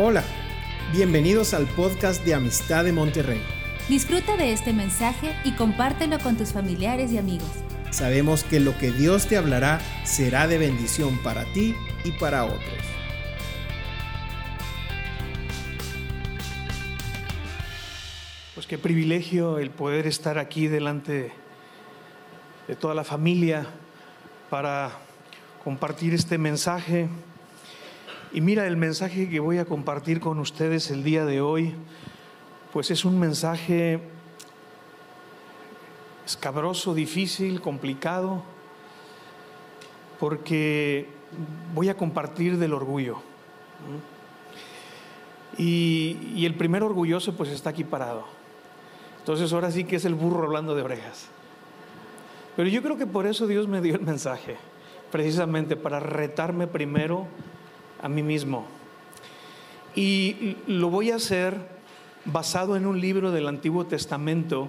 [0.00, 0.22] Hola,
[0.92, 3.42] bienvenidos al podcast de Amistad de Monterrey.
[3.88, 7.50] Disfruta de este mensaje y compártelo con tus familiares y amigos.
[7.90, 11.74] Sabemos que lo que Dios te hablará será de bendición para ti
[12.04, 12.62] y para otros.
[18.54, 21.32] Pues qué privilegio el poder estar aquí delante
[22.68, 23.66] de toda la familia
[24.48, 24.92] para
[25.64, 27.08] compartir este mensaje
[28.32, 31.74] y mira, el mensaje que voy a compartir con ustedes el día de hoy,
[32.72, 34.00] pues es un mensaje
[36.26, 38.42] escabroso, difícil, complicado,
[40.20, 41.08] porque
[41.74, 43.22] voy a compartir del orgullo.
[45.56, 48.24] Y, el primer orgulloso pues está aquí parado.
[49.20, 51.28] Entonces ahora sí que es el burro hablando de orejas.
[52.56, 54.56] Pero yo creo que por eso Dios me dio el mensaje,
[55.10, 57.26] precisamente para retarme primero
[58.02, 58.66] a mí mismo.
[59.94, 61.56] Y lo voy a hacer
[62.24, 64.68] basado en un libro del Antiguo Testamento,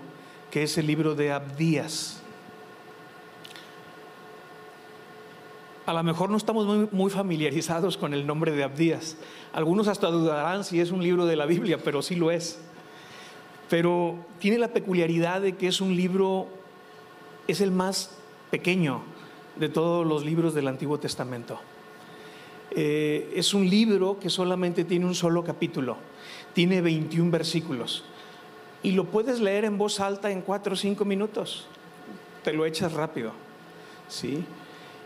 [0.51, 2.21] que es el libro de Abdías.
[5.85, 9.17] A lo mejor no estamos muy, familiarizados con el nombre de Abdías.
[9.53, 12.59] Algunos hasta dudarán si es un libro de la Biblia, pero sí lo es.
[13.69, 16.47] Pero tiene la peculiaridad de que es un libro,
[17.47, 18.11] es el más
[18.51, 19.01] pequeño
[19.55, 21.59] de todos los libros del Antiguo Testamento.
[22.71, 25.97] Eh, es un libro que solamente tiene un solo capítulo,
[26.53, 28.03] tiene 21 versículos
[28.83, 31.65] y lo puedes leer en voz alta en 4 o 5 minutos,
[32.43, 33.31] te lo echas rápido,
[34.07, 34.43] ¿sí?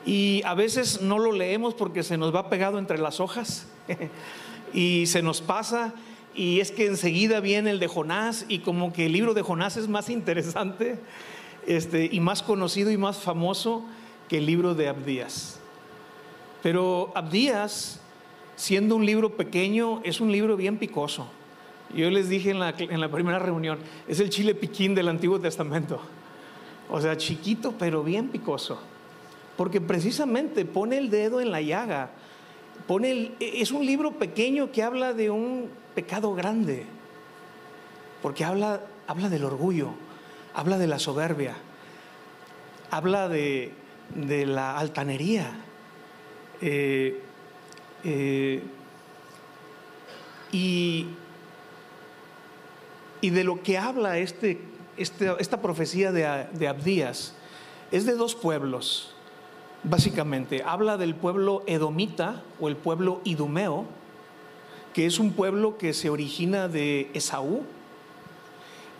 [0.05, 3.67] Y a veces no lo leemos porque se nos va pegado entre las hojas
[4.73, 5.93] y se nos pasa
[6.35, 9.77] y es que enseguida viene el de Jonás y como que el libro de Jonás
[9.77, 10.99] es más interesante
[11.67, 13.85] este, y más conocido y más famoso
[14.27, 15.59] que el libro de Abdías.
[16.63, 17.99] Pero Abdías,
[18.55, 21.27] siendo un libro pequeño, es un libro bien picoso.
[21.93, 25.99] Yo les dije en la, primera reunión, es el chile piquín del Antiguo Testamento.
[26.89, 28.79] O sea, chiquito, pero bien picoso.
[29.57, 32.11] Porque precisamente pone el dedo en la llaga.
[32.87, 36.85] Pone es un libro pequeño que habla de un pecado grande.
[38.21, 39.89] Porque habla, habla del orgullo,
[40.53, 41.55] habla de la soberbia,
[42.89, 43.73] habla de,
[44.15, 45.62] de la altanería
[46.61, 47.21] eh,
[48.03, 48.61] eh,
[50.51, 51.07] y,
[53.21, 54.59] de lo que habla este,
[54.97, 57.33] este esta profecía de Abdías
[57.91, 59.13] es de dos pueblos,
[59.83, 60.63] básicamente.
[60.65, 63.85] Habla del pueblo edomita o el pueblo idumeo,
[64.93, 67.63] que es un pueblo que se origina de Esaú.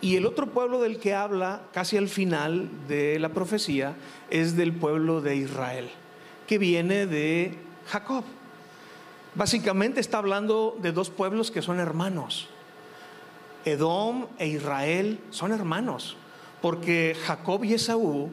[0.00, 3.96] Y el otro pueblo del que habla casi al final de la profecía
[4.30, 5.88] es del pueblo de Israel
[6.46, 7.56] que viene de
[7.86, 8.24] Jacob.
[9.34, 12.48] Básicamente está hablando de dos pueblos que son hermanos.
[13.64, 16.16] Edom e Israel son hermanos,
[16.60, 18.30] porque Jacob y Esaú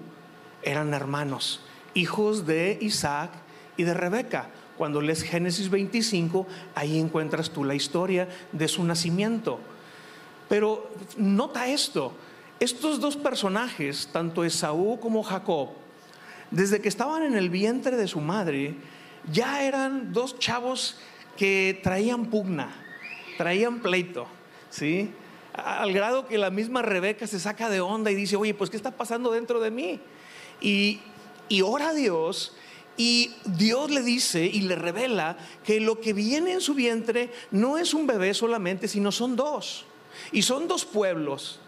[0.62, 1.62] eran hermanos,
[1.94, 3.32] hijos de Isaac
[3.78, 4.50] y de Rebeca.
[4.78, 9.60] Cuando lees Génesis 25, ahí encuentras tú la historia de su nacimiento.
[10.50, 12.14] Pero nota esto,
[12.60, 15.70] estos dos personajes, tanto Esaú como Jacob,
[16.52, 18.76] desde que estaban en el vientre de su madre,
[19.32, 20.98] ya eran dos chavos
[21.38, 22.70] que traían pugna,
[23.38, 24.28] traían pleito,
[24.70, 25.12] ¿sí?
[25.54, 28.78] Al grado que la misma Rebeca se saca de onda y dice, oye, pues ¿qué
[28.78, 30.00] está pasando dentro de mí?
[30.62, 31.00] Y,
[31.50, 32.54] y ora a Dios
[32.98, 37.78] y Dios le dice y le revela que lo que viene en su vientre no
[37.78, 39.86] es un bebé solamente, sino son dos.
[40.32, 41.61] Y son dos pueblos.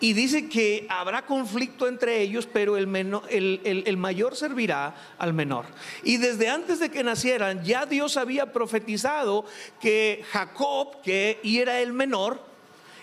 [0.00, 2.88] Y dice que habrá conflicto entre ellos, pero el,
[3.28, 5.66] el, mayor servirá al menor.
[6.04, 9.44] Y desde antes de que nacieran, ya Dios había profetizado
[9.80, 12.40] que Jacob, que era el menor,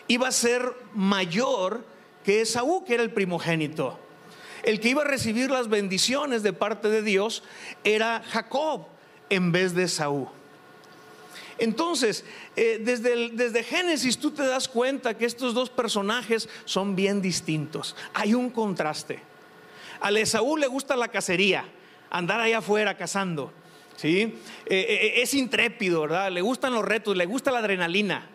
[0.07, 0.61] iba a ser
[0.93, 1.83] mayor
[2.23, 3.99] que Esaú, que era el primogénito.
[4.63, 7.43] El que iba a recibir las bendiciones de parte de Dios
[7.83, 8.87] era Jacob
[9.29, 10.29] en vez de Esaú.
[11.57, 12.25] Entonces,
[12.55, 17.95] eh, desde, desde Génesis tú te das cuenta que estos dos personajes son bien distintos.
[18.13, 19.19] Hay un contraste.
[20.01, 21.65] Al Esaú le gusta la cacería,
[22.09, 23.53] andar allá afuera cazando.
[23.95, 24.21] ¿sí?
[24.21, 24.35] Eh,
[24.67, 26.31] eh, es intrépido, ¿verdad?
[26.31, 28.29] Le gustan los retos, le gusta la adrenalina.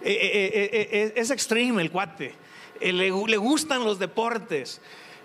[0.00, 2.34] es extreme el cuate.
[2.80, 4.80] Le, le, gustan los deportes.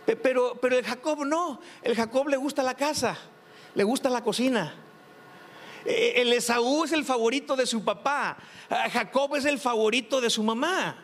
[0.05, 1.61] Pero, pero el Jacob no.
[1.81, 3.17] El Jacob le gusta la casa,
[3.73, 4.82] le gusta la cocina.
[5.85, 8.37] Eh, el Esaú es el favorito de su papá.
[8.69, 10.95] Ah, Jacob es el favorito de su mamá.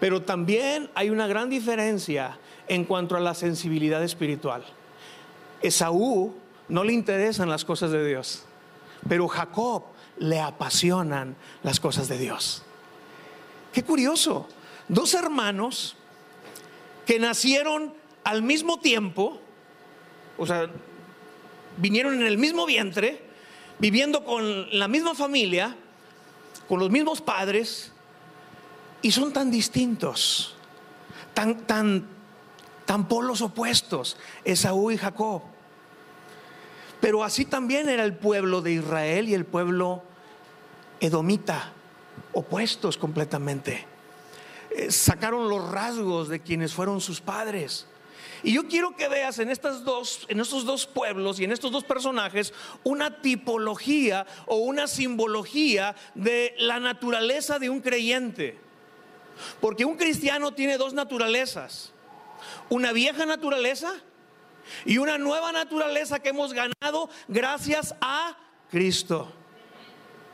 [0.00, 2.38] Pero también hay una gran diferencia
[2.68, 4.64] en cuanto a la sensibilidad espiritual.
[5.60, 6.34] Esaú
[6.68, 8.44] no le interesan las cosas de Dios,
[9.08, 9.84] pero Jacob
[10.18, 12.62] le apasionan las cosas de Dios.
[13.72, 14.48] Qué curioso.
[14.88, 15.96] Dos hermanos
[17.06, 17.94] que nacieron
[18.24, 19.40] al mismo tiempo,
[20.36, 20.70] o sea,
[21.78, 23.22] vinieron en el mismo vientre,
[23.78, 25.76] viviendo con la misma familia,
[26.68, 27.92] con los mismos padres,
[29.00, 30.54] y son tan distintos,
[31.34, 32.06] tan, tan,
[32.84, 35.42] tan polos opuestos, Esaú y Jacob.
[37.00, 40.02] Pero así también era el pueblo de Israel y el pueblo
[41.00, 41.72] edomita,
[42.32, 43.86] opuestos completamente.
[44.70, 47.86] Eh, sacaron los rasgos de quienes fueron sus padres.
[48.42, 51.72] Y yo quiero que veas en, estas dos, en estos dos pueblos y en estos
[51.72, 52.52] dos personajes
[52.84, 58.58] una tipología o una simbología de la naturaleza de un creyente.
[59.60, 61.92] Porque un cristiano tiene dos naturalezas.
[62.68, 63.92] Una vieja naturaleza
[64.84, 68.36] y una nueva naturaleza que hemos ganado gracias a
[68.70, 69.32] Cristo.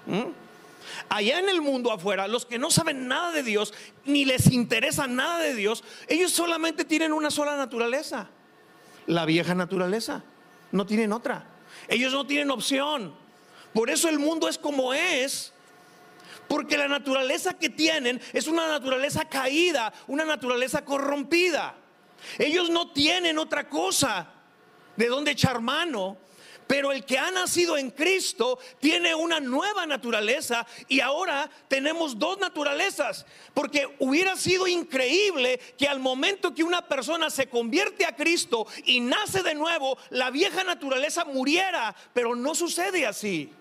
[0.06, 0.44] ¿Mm?
[1.08, 5.06] Allá en el mundo afuera, los que no saben nada de Dios, ni les interesa
[5.06, 8.28] nada de Dios, ellos solamente tienen una sola naturaleza,
[9.06, 10.22] la vieja naturaleza,
[10.72, 11.46] no tienen otra.
[11.88, 13.14] Ellos no tienen opción.
[13.72, 15.52] Por eso el mundo es como es,
[16.48, 21.75] porque la naturaleza que tienen es una naturaleza caída, una naturaleza corrompida.
[22.38, 24.28] Ellos no tienen otra cosa
[24.96, 26.16] de donde echar mano
[26.66, 32.38] pero el que ha nacido en Cristo tiene una nueva naturaleza y ahora tenemos dos
[32.38, 33.26] naturalezas.
[33.52, 39.00] Porque hubiera sido increíble que al momento que una persona se convierte a Cristo y
[39.00, 41.94] nace de nuevo, la vieja naturaleza muriera.
[42.12, 43.52] Pero no sucede así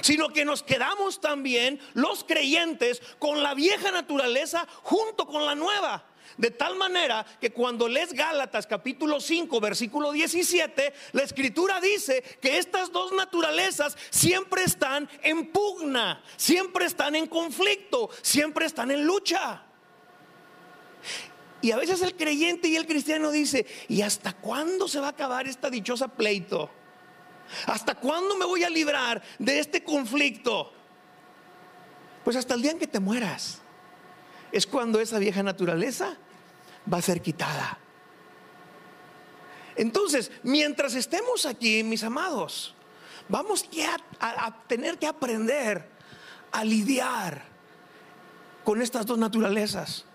[0.00, 6.04] sino que nos quedamos también los creyentes con la vieja naturaleza junto con la nueva.
[6.36, 12.58] De tal manera que cuando lees Gálatas capítulo 5 versículo 17, la escritura dice que
[12.58, 19.62] estas dos naturalezas siempre están en pugna, siempre están en conflicto, siempre están en lucha.
[21.62, 25.10] Y a veces el creyente y el cristiano dice, ¿y hasta cuándo se va a
[25.10, 26.70] acabar esta dichosa pleito?
[27.66, 30.72] ¿Hasta cuándo me voy a librar de este conflicto?
[32.24, 33.62] Pues hasta el día en que te mueras.
[34.52, 36.16] Es cuando esa vieja naturaleza
[36.92, 37.78] va a ser quitada.
[39.76, 42.74] Entonces, mientras estemos aquí, mis amados,
[43.28, 43.68] vamos
[44.20, 45.88] a, a, tener que aprender
[46.50, 47.42] a lidiar
[48.64, 50.06] con estas dos naturalezas.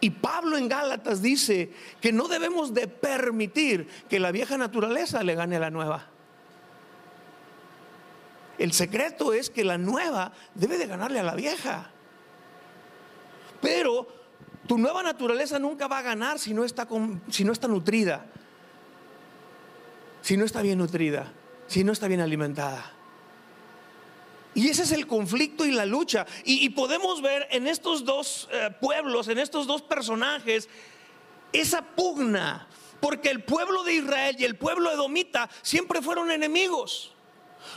[0.00, 5.34] Y Pablo en Gálatas dice que no debemos de permitir que la vieja naturaleza le
[5.34, 6.08] gane a la nueva.
[8.58, 11.90] El secreto es que la nueva debe de ganarle a la vieja.
[13.64, 14.06] Pero
[14.68, 16.86] tu nueva naturaleza nunca va a ganar si no está,
[17.30, 18.26] si no está nutrida,
[20.20, 21.32] si no está bien nutrida,
[21.66, 22.92] si no está bien alimentada.
[24.52, 26.26] Y ese es el conflicto y la lucha.
[26.44, 30.68] Y, podemos ver en estos dos eh, pueblos, en estos dos personajes,
[31.50, 32.68] esa pugna.
[33.00, 37.14] Porque el pueblo de Israel y el pueblo edomita siempre fueron enemigos.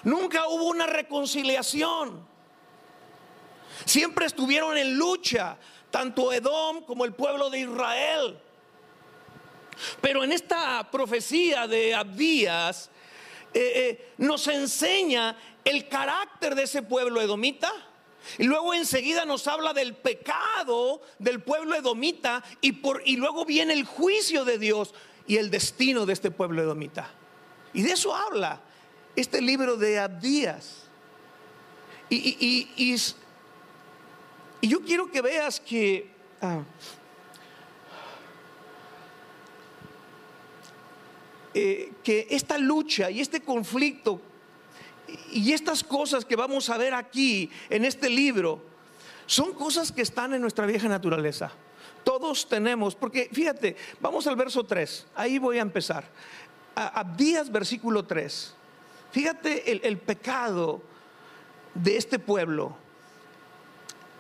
[0.04, 2.28] Nunca hubo una reconciliación.
[3.86, 5.58] Siempre estuvieron en lucha
[5.92, 8.38] tanto Edom como el pueblo de Israel.
[10.02, 12.90] Pero en esta profecía de Abdías
[13.54, 17.72] eh, eh, nos enseña el carácter de ese pueblo edomita.
[18.38, 23.74] Y luego enseguida nos habla del pecado del pueblo edomita y, por, y luego viene
[23.74, 24.94] el juicio de Dios
[25.28, 27.10] y el destino de este pueblo edomita.
[27.74, 28.60] Y de eso habla
[29.16, 30.84] este libro de Abdías.
[32.10, 32.96] y, y y
[34.62, 36.10] yo quiero que veas que
[36.42, 36.64] ah,
[41.54, 44.22] eh, que esta lucha y este conflicto
[45.32, 48.62] y estas cosas que vamos a ver aquí en este libro
[49.26, 51.52] son cosas que están en nuestra vieja naturaleza.
[52.04, 56.06] Todos tenemos, porque fíjate, vamos al verso 3, ahí voy a empezar.
[56.76, 58.54] Abdías, versículo 3.
[59.12, 60.82] Fíjate el, el pecado
[61.74, 62.78] de este pueblo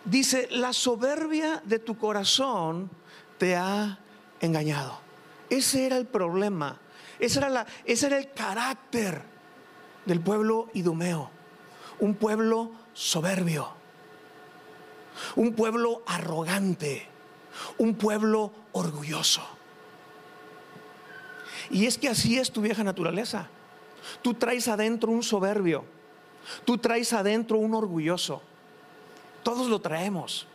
[0.06, 2.89] dice, la soberbia de tu corazón
[3.38, 4.00] te ha
[4.39, 5.00] engañado.
[5.50, 6.80] Ese era el problema,
[7.20, 9.22] ese era, la, ese era el carácter
[10.06, 11.30] del pueblo idumeo,
[12.00, 13.70] un pueblo soberbio,
[15.36, 17.08] un pueblo arrogante,
[17.77, 19.42] un pueblo orgulloso.
[21.70, 23.50] Y es que así es tu vieja naturaleza.
[24.22, 25.84] Tú traes adentro un soberbio,
[26.66, 28.42] tú traes adentro un orgulloso.
[29.48, 30.46] Todos lo traemos.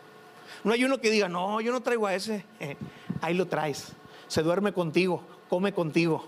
[0.63, 2.45] No hay uno que diga, no, yo no traigo a ese.
[2.61, 2.77] Eh,
[3.23, 3.93] ahí lo traes.
[4.29, 6.27] Se duerme contigo, come contigo.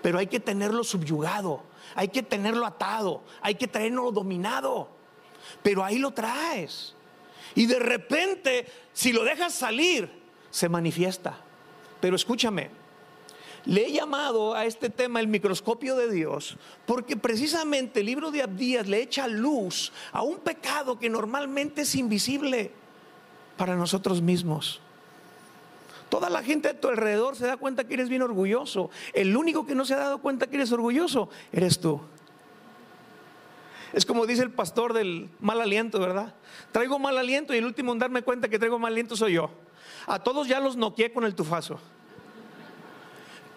[0.00, 1.62] Pero hay que tenerlo subyugado.
[1.94, 4.88] hay que tenerlo atado, hay que traerlo dominado.
[5.62, 6.94] Pero ahí lo traes.
[7.54, 10.10] Y de repente, si lo dejas salir,
[10.48, 11.36] se manifiesta.
[12.00, 12.70] Pero escúchame,
[13.66, 16.56] le he llamado a este tema el microscopio de Dios
[16.86, 21.94] porque precisamente el libro de Abdías le echa luz a un pecado que normalmente es
[21.96, 22.70] invisible
[23.56, 24.80] para nosotros mismos.
[26.08, 28.90] Toda la gente a tu alrededor se da cuenta que eres bien orgulloso.
[29.12, 32.00] El único que no se ha dado cuenta que eres orgulloso eres tú.
[33.92, 36.34] Es como dice el pastor del mal aliento, ¿verdad?
[36.70, 39.50] Traigo mal aliento y el último en darme cuenta que traigo mal aliento soy yo.
[40.06, 41.80] A todos ya los noqué con el tufazo.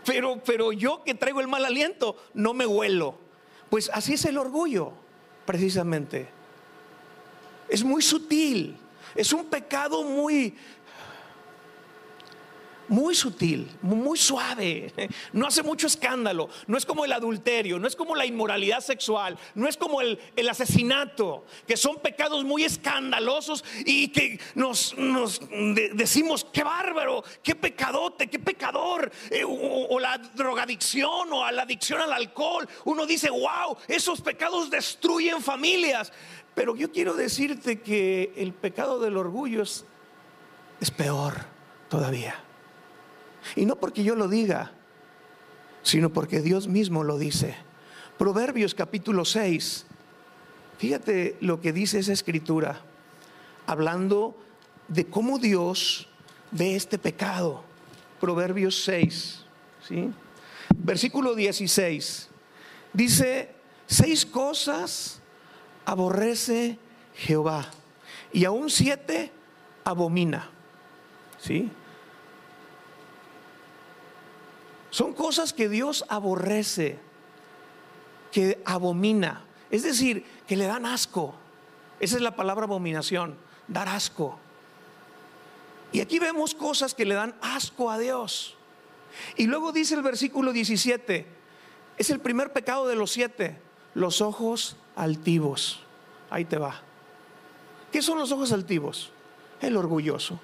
[0.09, 3.15] Pero, pero yo que traigo el mal aliento, no me huelo.
[3.69, 4.91] Pues así es el orgullo,
[5.45, 6.27] precisamente.
[7.67, 8.75] Es muy sutil.
[9.13, 10.55] Es un pecado muy,
[12.89, 14.91] muy sutil, muy suave,
[15.31, 19.37] no hace mucho escándalo, no es como el adulterio, no es como la inmoralidad sexual,
[19.55, 20.19] no es como el,
[20.49, 24.95] asesinato, que son pecados muy escandalosos y que nos,
[25.93, 32.13] decimos, qué bárbaro, qué pecadote, qué pecador, eh, o, la drogadicción o la adicción al
[32.13, 36.11] alcohol, uno dice, wow, esos pecados destruyen familias,
[36.55, 39.85] pero yo quiero decirte que el pecado del orgullo es
[40.97, 41.45] peor
[41.89, 42.48] todavía.
[43.55, 44.71] Y no porque yo lo diga,
[45.81, 47.55] sino porque Dios mismo lo dice.
[48.17, 49.85] Proverbios capítulo 6.
[50.77, 52.81] Fíjate lo que dice esa escritura,
[53.65, 54.37] hablando
[54.87, 56.07] de cómo Dios
[56.51, 57.63] ve este pecado.
[58.19, 59.45] Proverbios 6,
[59.87, 60.09] ¿sí?
[60.77, 62.29] Versículo 16.
[62.93, 63.49] Dice,
[63.87, 65.21] seis cosas
[65.85, 66.77] aborrece
[67.15, 67.69] Jehová
[68.31, 69.31] y aún siete
[69.83, 70.49] abomina.
[71.39, 71.71] ¿Sí?
[74.89, 76.97] Son cosas que Dios aborrece,
[78.31, 81.35] que abomina, es decir, que le dan asco.
[81.99, 84.39] Esa es la palabra abominación, dar asco.
[85.91, 88.55] Y aquí vemos cosas que le dan asco a Dios.
[89.35, 91.25] Y luego dice el versículo 17,
[91.97, 93.59] es el primer pecado de los siete,
[93.93, 95.81] los ojos altivos.
[96.29, 96.81] Ahí te va.
[97.91, 99.11] ¿Qué son los ojos altivos?
[99.61, 100.39] El orgulloso,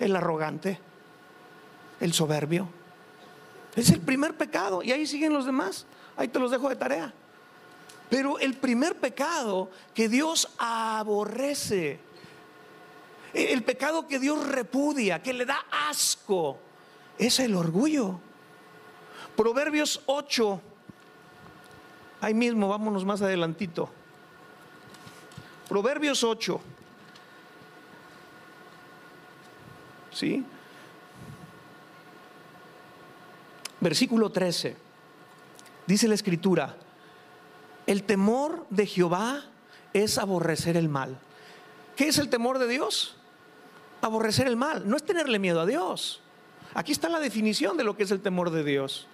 [0.00, 0.78] el arrogante,
[2.00, 2.68] el soberbio
[3.76, 5.86] es el primer pecado y ahí siguen los demás.
[6.16, 7.12] Ahí te los dejo de tarea.
[8.08, 11.98] Pero el primer pecado que Dios aborrece,
[13.32, 16.58] el pecado que Dios repudia, que le da asco,
[17.18, 18.20] es el orgullo.
[19.36, 20.60] Proverbios 8,
[22.20, 23.90] ahí mismo, vámonos más adelantito.
[25.68, 26.60] Proverbios 8.
[30.12, 30.44] ¿Sí?
[33.84, 34.76] Versículo 13.
[35.86, 36.74] Dice la escritura,
[37.86, 39.44] el temor de Jehová
[39.92, 41.18] es aborrecer el mal.
[41.94, 43.14] ¿Qué es el temor de Dios?
[44.00, 44.88] Aborrecer el mal.
[44.88, 46.22] No es tenerle miedo a Dios.
[46.72, 49.06] Aquí está la definición de lo que es el temor de Dios.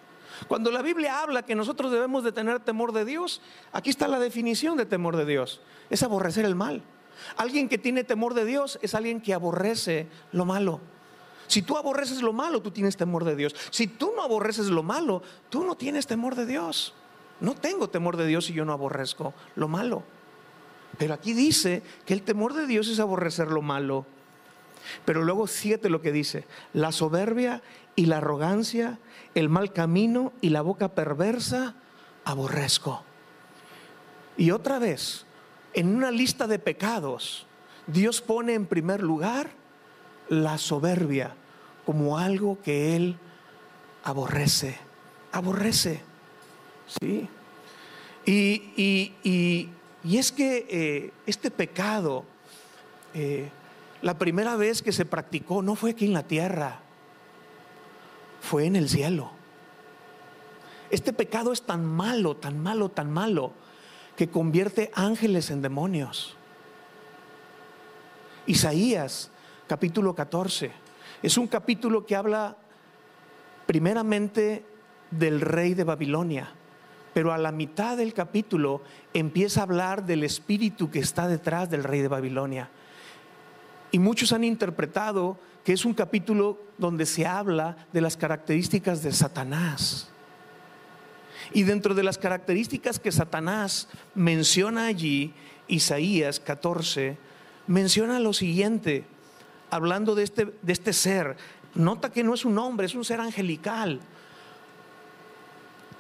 [0.47, 3.41] Cuando la Biblia habla que nosotros debemos de tener temor de Dios,
[3.73, 5.61] aquí está la definición de temor de Dios.
[5.91, 6.81] Es aborrecer el mal.
[7.37, 10.81] Alguien que tiene temor de Dios es alguien que aborrece lo malo.
[11.51, 13.57] Si tú aborreces lo malo, tú tienes temor de Dios.
[13.71, 16.95] Si tú no aborreces lo malo, tú no tienes temor de Dios.
[17.41, 20.05] No tengo temor de Dios si yo no aborrezco lo malo.
[20.97, 24.07] Pero aquí dice que el temor de Dios es aborrecer lo malo.
[25.05, 27.63] Pero luego siete lo que dice, la soberbia
[27.97, 29.01] y la arrogancia,
[29.35, 31.75] el mal camino y la boca perversa,
[32.25, 33.03] aborrezco.
[34.37, 35.27] Y otra vez,
[35.75, 37.49] en una lista de pecados,
[37.89, 39.51] Dios pone en primer lugar
[40.29, 41.35] la soberbia
[41.91, 43.17] como algo que Él
[44.05, 44.79] aborrece,
[45.33, 46.01] aborrece.
[46.87, 47.29] ¿Sí?
[48.25, 52.25] Y, y, es que eh, este pecado,
[53.13, 53.51] eh,
[54.03, 56.79] la primera vez que se practicó no fue aquí en la tierra,
[58.41, 59.33] fue en el cielo.
[60.91, 63.51] Este pecado es tan malo, tan malo, tan malo,
[64.17, 66.37] que convierte ángeles en demonios.
[68.47, 69.33] Isaías
[69.67, 70.80] capítulo 14.
[71.23, 72.57] Es un capítulo que habla
[73.67, 74.65] primeramente
[75.11, 76.51] del rey de Babilonia,
[77.13, 81.85] pero a la mitad del capítulo empieza a hablar del espíritu que está detrás del
[81.85, 82.71] rey de Babilonia.
[83.93, 89.13] Y muchos han interpretado que es un capítulo donde se habla de las características de
[89.13, 90.09] Satanás.
[91.53, 95.35] Y dentro de las características que Satanás menciona allí,
[95.69, 97.19] Isaías 14,
[97.67, 99.05] menciona lo siguiente,
[99.71, 101.37] hablando de este, de este ser.
[101.75, 104.01] Nota que no es un hombre, es un ser angelical.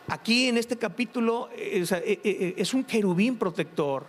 [0.08, 4.04] aquí en este capítulo eh, eh, eh, es, un querubín protector,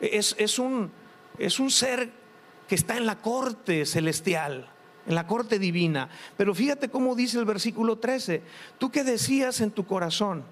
[0.00, 0.90] es, es, un,
[1.38, 2.10] es un ser
[2.68, 4.68] que está en la corte celestial,
[5.06, 6.08] en la corte divina.
[6.36, 8.42] Pero fíjate cómo dice el versículo 13,
[8.78, 10.44] tú que decías en tu corazón,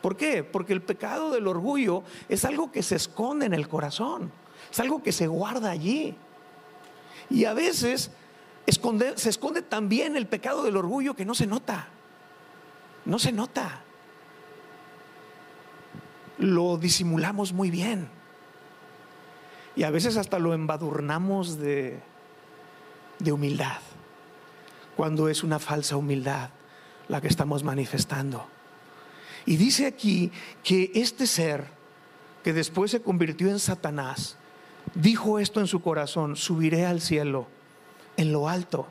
[0.00, 0.42] ¿por qué?
[0.44, 4.32] Porque el pecado del orgullo es algo que se esconde en el corazón,
[4.70, 6.16] es algo que se guarda allí.
[7.30, 8.10] Y a veces
[8.66, 11.88] se esconde también el pecado del orgullo que no se nota.
[13.04, 13.80] No se nota.
[16.38, 18.08] Lo disimulamos muy bien.
[19.76, 22.00] Y a veces hasta lo embadurnamos de,
[23.18, 23.78] de humildad,
[24.96, 26.50] cuando es una falsa humildad
[27.08, 28.46] la que estamos manifestando.
[29.46, 30.30] Y dice aquí
[30.62, 31.68] que este ser,
[32.44, 34.36] que después se convirtió en Satanás,
[34.94, 37.46] dijo esto en su corazón, subiré al cielo,
[38.16, 38.86] en lo alto,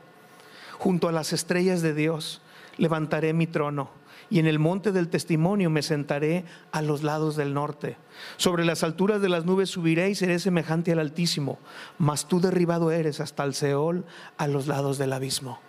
[0.78, 2.42] junto a las estrellas de Dios,
[2.76, 3.90] levantaré mi trono
[4.30, 7.96] y en el monte del testimonio me sentaré a los lados del norte.
[8.36, 11.58] Sobre las alturas de las nubes subiré y seré semejante al Altísimo,
[11.98, 14.04] mas tú derribado eres hasta el Seol
[14.36, 15.60] a los lados del abismo.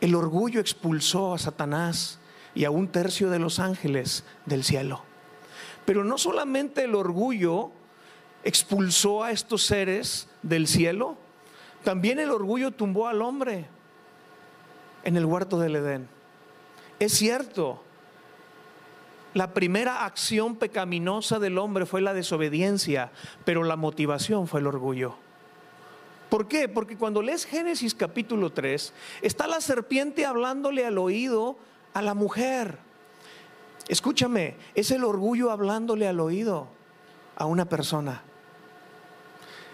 [0.00, 2.20] El orgullo expulsó a Satanás
[2.54, 5.02] y a un tercio de los ángeles del cielo.
[5.84, 7.72] Pero no solamente el orgullo
[8.44, 11.16] expulsó a estos seres del cielo,
[11.84, 13.66] también el orgullo tumbó al hombre
[15.04, 16.08] en el huerto del Edén.
[16.98, 17.82] Es cierto,
[19.34, 23.12] la primera acción pecaminosa del hombre fue la desobediencia,
[23.44, 25.16] pero la motivación fue el orgullo.
[26.28, 26.68] ¿Por qué?
[26.68, 28.92] Porque cuando lees Génesis capítulo 3,
[29.22, 31.56] está la serpiente hablándole al oído
[31.94, 32.78] a la mujer.
[33.88, 36.68] Escúchame, es el orgullo hablándole al oído
[37.36, 38.22] a una persona.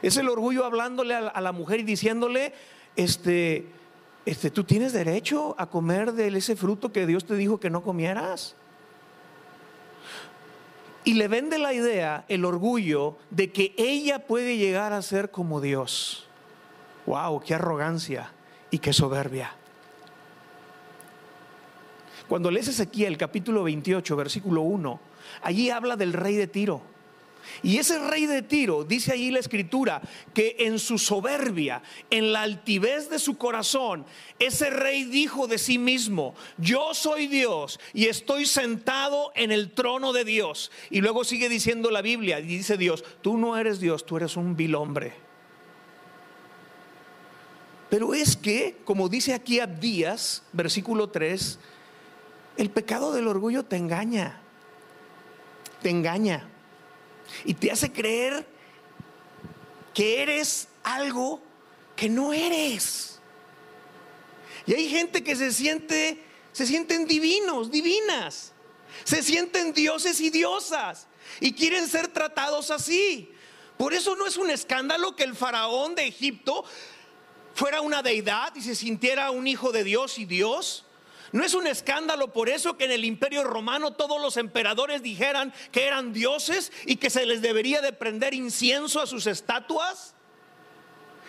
[0.04, 2.52] Es el orgullo hablándole a la mujer y diciéndole,
[2.94, 3.66] este,
[4.26, 7.82] este, tú tienes derecho a comer de ese fruto que Dios te dijo que no
[7.82, 8.54] comieras.
[11.04, 15.62] Y le vende la idea, el orgullo, de que ella puede llegar a ser como
[15.62, 16.28] Dios.
[17.06, 17.40] ¡Wow!
[17.40, 18.30] ¡Qué arrogancia
[18.70, 19.54] y qué soberbia!
[22.28, 25.00] Cuando lees Ezequiel capítulo 28, versículo 1,
[25.40, 26.93] allí habla del rey de Tiro.
[27.62, 32.42] Y ese rey de Tiro, dice allí la escritura, que en su soberbia, en la
[32.42, 34.04] altivez de su corazón,
[34.38, 40.12] ese rey dijo de sí mismo, yo soy Dios y estoy sentado en el trono
[40.12, 40.70] de Dios.
[40.90, 44.36] Y luego sigue diciendo la Biblia, y dice Dios, tú no eres Dios, tú eres
[44.36, 45.12] un vil hombre.
[47.90, 51.58] Pero es que, como dice aquí Abdías, versículo 3,
[52.56, 54.40] el pecado del orgullo te engaña,
[55.82, 56.48] te engaña
[57.44, 58.46] y te hace creer
[59.92, 61.40] que eres algo
[61.96, 63.20] que no eres.
[64.66, 68.52] Y hay gente que se siente, se sienten divinos, divinas.
[69.02, 71.08] Se sienten dioses y diosas
[71.40, 73.32] y quieren ser tratados así.
[73.76, 76.64] Por eso no es un escándalo que el faraón de Egipto
[77.54, 80.83] fuera una deidad y se sintiera un hijo de Dios y Dios.
[81.34, 85.52] No es un escándalo por eso que en el imperio romano todos los emperadores dijeran
[85.72, 90.14] que eran dioses y que se les debería de prender incienso a sus estatuas.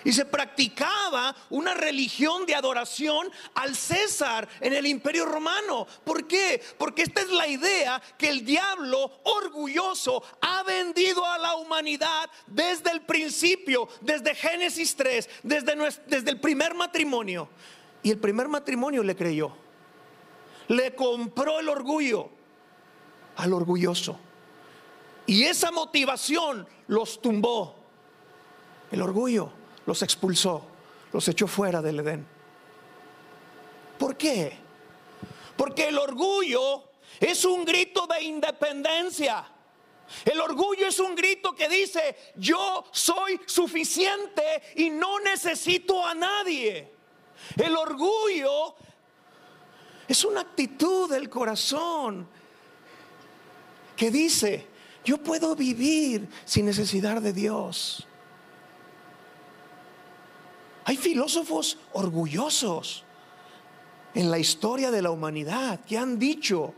[0.04, 5.88] Y se practicaba una religión de adoración al César en el imperio romano.
[6.04, 6.62] ¿Por qué?
[6.78, 12.92] Porque esta es la idea que el diablo orgulloso ha vendido a la humanidad desde
[12.92, 17.50] el principio, desde Génesis 3, desde, desde el primer matrimonio.
[18.04, 19.65] Y el primer matrimonio le creyó
[20.68, 22.30] le compró el orgullo
[23.38, 24.20] al orgulloso.
[25.26, 27.76] Y esa motivación los tumbó.
[28.92, 29.52] El orgullo
[29.86, 30.66] los expulsó,
[31.12, 32.28] los echó fuera del Edén.
[33.98, 34.58] ¿Por qué?
[35.58, 36.84] Porque el orgullo
[37.20, 39.48] es un grito de independencia.
[40.24, 46.92] El orgullo es un grito que dice, yo soy suficiente y no necesito a nadie.
[47.58, 48.76] El orgullo
[50.08, 52.28] es una actitud del corazón
[53.96, 54.68] que dice,
[55.04, 58.08] yo puedo vivir sin necesidad de Dios.
[60.84, 63.04] Hay filósofos orgullosos
[64.14, 66.74] en la historia de la humanidad que han dicho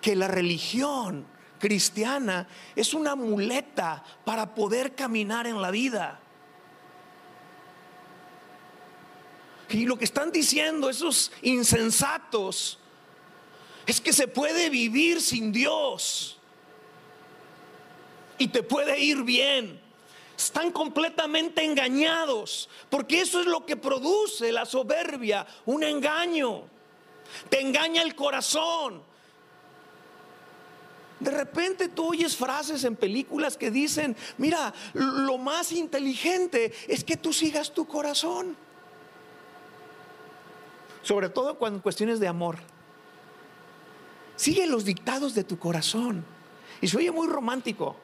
[0.00, 1.26] que la religión
[1.58, 6.21] cristiana es una muleta para poder caminar en la vida.
[9.72, 12.78] Y lo que están diciendo esos insensatos
[13.86, 16.38] es que se puede vivir sin Dios
[18.38, 19.80] y te puede ir bien.
[20.36, 26.64] Están completamente engañados, porque eso es lo que produce la soberbia, un engaño.
[27.48, 29.02] Te engaña el corazón.
[31.20, 37.16] De repente tú oyes frases en películas que dicen, mira, lo más inteligente es que
[37.16, 38.56] tú sigas tu corazón.
[41.02, 42.58] Sobre todo cuando en cuestiones de amor.
[44.36, 46.24] Sigue los dictados de tu corazón.
[46.80, 47.96] Y se oye muy romántico.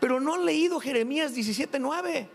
[0.00, 2.28] Pero no han leído Jeremías 17:9,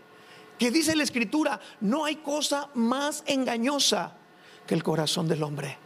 [0.58, 4.16] que dice la escritura, no hay cosa más engañosa
[4.66, 5.78] que el corazón del hombre.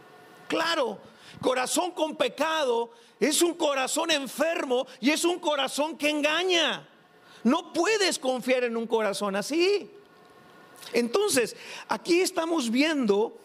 [0.47, 0.99] Claro,
[1.41, 6.87] corazón con pecado es un corazón enfermo y es un corazón que engaña.
[7.43, 9.91] No puedes confiar en un corazón así.
[10.93, 11.55] Entonces,
[11.89, 13.39] aquí estamos viendo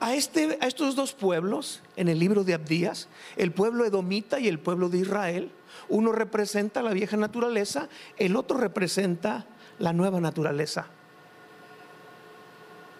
[0.00, 4.48] a, este, a estos dos pueblos en el libro de Abdías, el pueblo edomita y
[4.48, 5.50] el pueblo de Israel.
[5.88, 9.46] Uno representa la vieja naturaleza, el otro representa
[9.78, 10.86] la nueva naturaleza.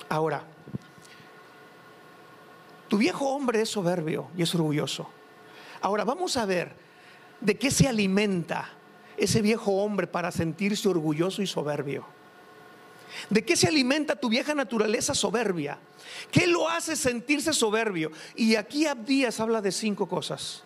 [0.08, 0.44] Ahora,
[2.88, 5.08] tu viejo hombre es soberbio y es orgulloso.
[5.80, 6.72] Ahora vamos a ver
[7.40, 8.70] de qué se alimenta
[9.16, 12.15] ese viejo hombre para sentirse orgulloso y soberbio.
[13.30, 15.78] ¿De qué se alimenta tu vieja naturaleza soberbia?
[16.30, 18.10] ¿Qué lo hace sentirse soberbio?
[18.34, 20.62] Y aquí Abdías habla de cinco cosas.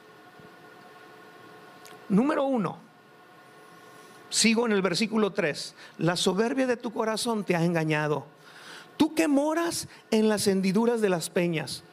[2.09, 2.79] Número uno,
[4.31, 8.27] sigo en el versículo 3, la soberbia de tu corazón te ha engañado.
[8.97, 11.85] Tú que moras en las hendiduras de las peñas.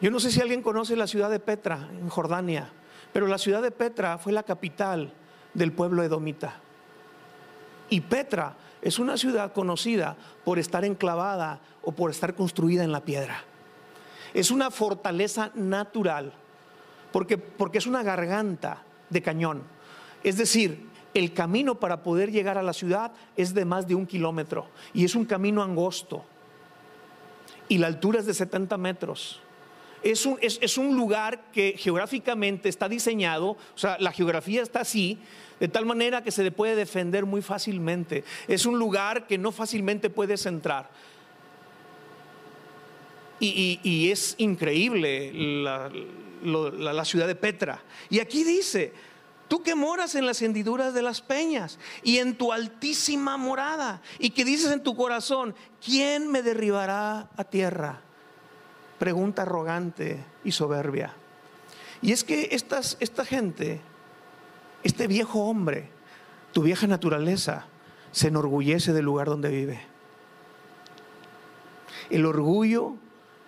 [0.00, 2.70] Yo no sé si alguien conoce la ciudad de Petra, en Jordania,
[3.12, 5.12] pero la ciudad de Petra fue la capital
[5.54, 6.60] del pueblo edomita.
[7.90, 13.04] Y Petra es una ciudad conocida por estar enclavada o por estar construida en la
[13.04, 13.42] piedra.
[14.34, 16.32] Es una fortaleza natural,
[17.12, 19.62] porque, porque es una garganta de cañón.
[20.22, 24.06] Es decir, el camino para poder llegar a la ciudad es de más de un
[24.06, 26.24] kilómetro y es un camino angosto.
[27.68, 29.40] Y la altura es de 70 metros.
[30.10, 35.18] Es un, es un, lugar que geográficamente está diseñado, o sea, la geografía está así,
[35.58, 38.22] de tal manera que se le puede defender muy fácilmente.
[38.46, 40.90] Es un lugar que no fácilmente puedes entrar.
[43.40, 47.82] Y, es increíble la, ciudad de Petra.
[48.08, 48.92] Y aquí dice,
[49.48, 54.30] tú que moras en las hendiduras de las peñas y en tu altísima morada, y
[54.30, 58.05] que dices en tu corazón, ¿quién me derribará a tierra?
[58.98, 61.14] Pregunta arrogante y soberbia.
[62.02, 63.80] Y es que esta gente
[64.86, 65.88] este viejo hombre,
[66.52, 67.66] tu vieja naturaleza,
[68.12, 69.80] se enorgullece del lugar donde vive.
[72.08, 72.94] El orgullo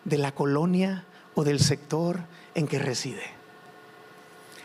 [0.05, 1.05] de la colonia
[1.37, 2.19] o del sector
[2.57, 3.23] en que reside.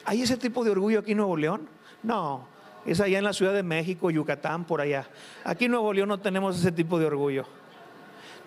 [0.05, 1.69] ¿Hay ese tipo de orgullo aquí en Nuevo León?
[2.01, 2.47] No,
[2.87, 5.07] es allá en la Ciudad de México, Yucatán, por allá.
[5.43, 7.45] Aquí en Nuevo León no tenemos ese tipo de orgullo.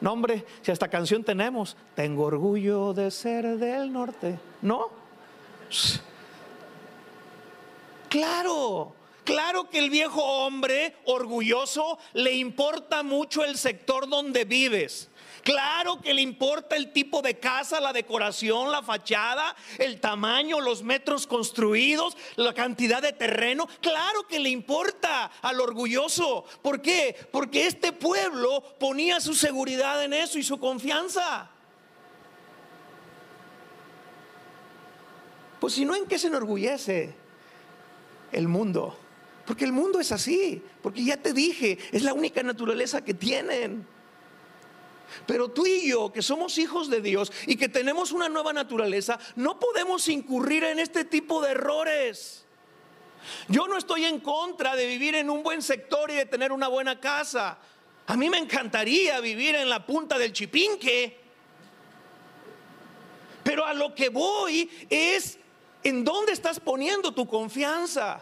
[0.01, 4.39] No, hombre, si hasta canción tenemos, tengo orgullo de ser del norte.
[4.63, 4.91] ¿No?
[8.09, 15.09] Claro, claro que el viejo hombre orgulloso le importa mucho el sector donde vives.
[15.47, 20.83] Claro que le importa el tipo de casa, la decoración, la fachada, el tamaño, los
[20.83, 23.69] metros construidos, la cantidad de terreno.
[23.81, 26.45] Claro que le importa al orgulloso.
[26.63, 27.15] ¿Por qué?
[27.31, 31.49] Porque este pueblo ponía su seguridad en eso y su confianza.
[35.61, 37.15] Pues si no, ¿en qué se enorgullece?
[38.33, 38.99] el mundo.
[39.47, 43.87] Porque el mundo es así, porque ya te dije, es la única naturaleza que tienen.
[45.27, 49.19] Pero tú y yo, que somos hijos de Dios y que tenemos una nueva naturaleza,
[49.37, 52.45] no podemos incurrir en este tipo de errores.
[53.49, 56.69] Yo no estoy en contra de vivir en un buen sector y de tener una
[56.69, 57.59] buena casa.
[58.07, 61.21] A mí me encantaría vivir en la punta del chipinque.
[63.43, 65.39] Pero a lo que voy es
[65.87, 68.19] ¿En dónde estás poniendo tu confianza?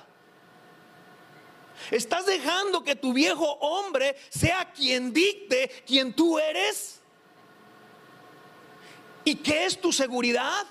[1.90, 7.00] ¿Estás dejando que tu viejo hombre sea quien dicte quien tú eres?
[9.24, 10.66] ¿Y qué es tu seguridad?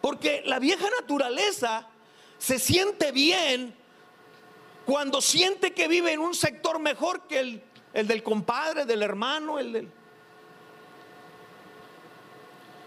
[0.00, 1.86] Porque la vieja naturaleza
[2.38, 3.74] se siente bien
[4.86, 9.58] cuando siente que vive en un sector mejor que el, el del compadre, del hermano,
[9.58, 9.92] el del...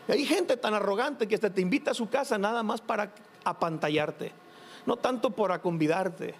[0.07, 4.31] hay gente tan arrogante que hasta te invita a su casa nada más para apantallarte,
[4.85, 6.33] no tanto para convidarte.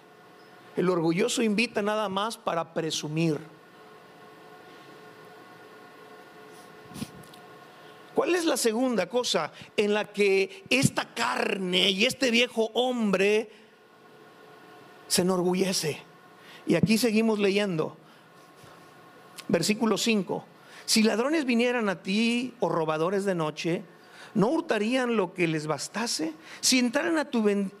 [0.76, 3.38] El orgulloso invita nada más para presumir.
[8.14, 13.50] ¿Cuál es la segunda cosa en la que esta carne y este viejo hombre
[15.08, 16.02] se enorgullece?
[16.66, 17.96] Y aquí seguimos leyendo.
[19.48, 20.44] Versículo 5.
[20.84, 23.82] Si ladrones vinieran a ti o robadores de noche,
[24.34, 26.32] ¿No hurtarían lo que les bastase?
[26.60, 27.28] Si entraran a,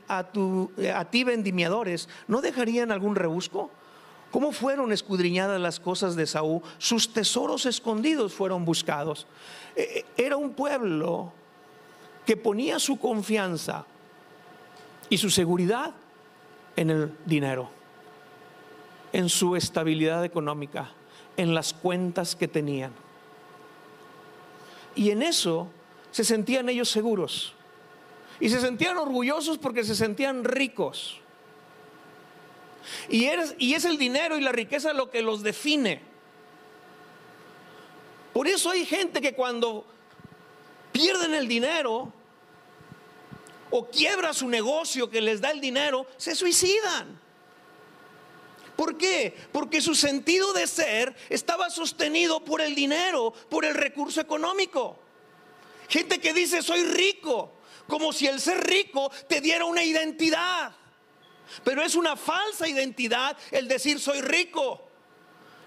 [0.08, 3.70] a, tu, a ti vendimiadores, ¿no dejarían algún rebusco?
[4.30, 6.62] ¿Cómo fueron escudriñadas las cosas de Saúl?
[6.78, 9.26] Sus tesoros escondidos fueron buscados.
[9.76, 11.32] E, e, era un pueblo
[12.26, 13.84] que ponía su confianza
[15.08, 15.94] y su seguridad
[16.76, 17.68] en el dinero,
[19.12, 20.90] en su estabilidad económica,
[21.36, 22.92] en las cuentas que tenían.
[24.94, 25.68] Y en eso
[26.12, 27.54] se sentían ellos seguros.
[28.38, 31.18] Y se sentían orgullosos porque se sentían ricos.
[33.08, 36.00] Y, y es el dinero y la riqueza lo que los define.
[38.32, 39.84] Por eso hay gente que cuando
[40.92, 42.12] pierden el dinero
[43.70, 47.20] o quiebra su negocio que les da el dinero, se suicidan.
[48.76, 49.34] ¿Por qué?
[49.52, 54.98] Porque su sentido de ser estaba sostenido por el dinero, por el recurso económico.
[55.92, 57.52] Gente que dice soy rico,
[57.86, 60.74] como si el ser rico te diera una identidad.
[61.64, 64.88] Pero es una falsa identidad el decir soy rico.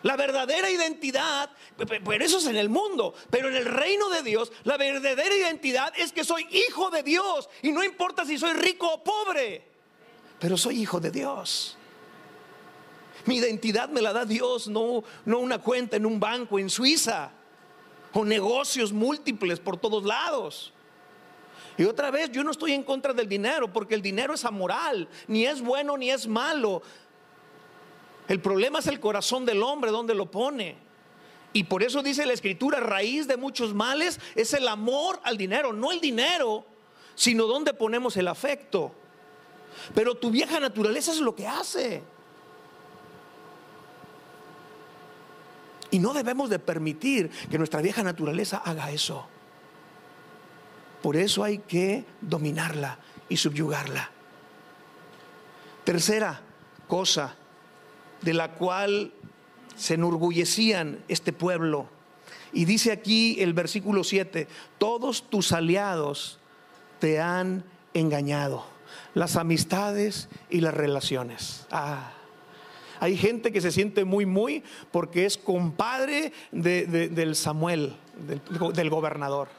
[0.02, 4.52] La verdadera identidad, pero eso es en el mundo, pero en el reino de Dios,
[4.64, 8.88] la verdadera identidad es que soy hijo de Dios y no importa si soy rico
[8.88, 9.64] o pobre,
[10.40, 11.78] pero soy hijo de Dios.
[13.26, 17.32] Mi identidad me la da Dios, no, no una cuenta en un banco en Suiza
[18.16, 20.72] o negocios múltiples por todos lados.
[21.78, 25.10] Y otra vez, yo no estoy en contra del dinero, porque el dinero es amoral,
[25.28, 26.82] ni es bueno ni es malo.
[28.30, 30.78] El problema es el corazón del hombre, donde lo pone.
[31.52, 35.74] Y por eso dice la escritura, raíz de muchos males es el amor al dinero,
[35.74, 36.66] no el dinero,
[37.16, 38.94] sino donde ponemos el afecto.
[39.94, 42.02] Pero tu vieja naturaleza es lo que hace.
[45.92, 49.28] Y no debemos de permitir que nuestra vieja naturaleza haga eso.
[51.02, 52.98] Por eso hay que dominarla
[53.30, 54.10] y subyugarla.
[55.84, 56.42] Tercera
[56.88, 57.36] cosa
[58.22, 59.14] de la cual
[59.76, 61.88] se enorgullecían este pueblo.
[62.52, 66.40] Y dice aquí el versículo 7, todos tus aliados
[67.00, 68.66] te han engañado,
[69.14, 71.68] las amistades y las relaciones.
[71.70, 72.15] Ah,
[73.00, 77.96] hay gente que se siente muy, muy porque es compadre del Samuel,
[78.74, 79.50] del gobernador.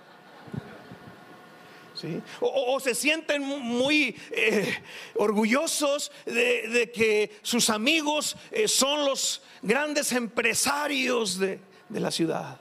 [2.40, 4.82] O, se sienten muy eh,
[5.14, 12.58] orgullosos de, que sus amigos eh, son los grandes empresarios de, la ciudad.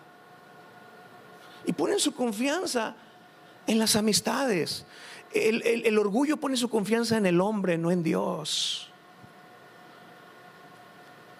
[1.66, 2.96] Y ponen su confianza
[3.68, 4.86] en las amistades.
[5.34, 8.90] el orgullo pone su confianza en el hombre, no en Dios.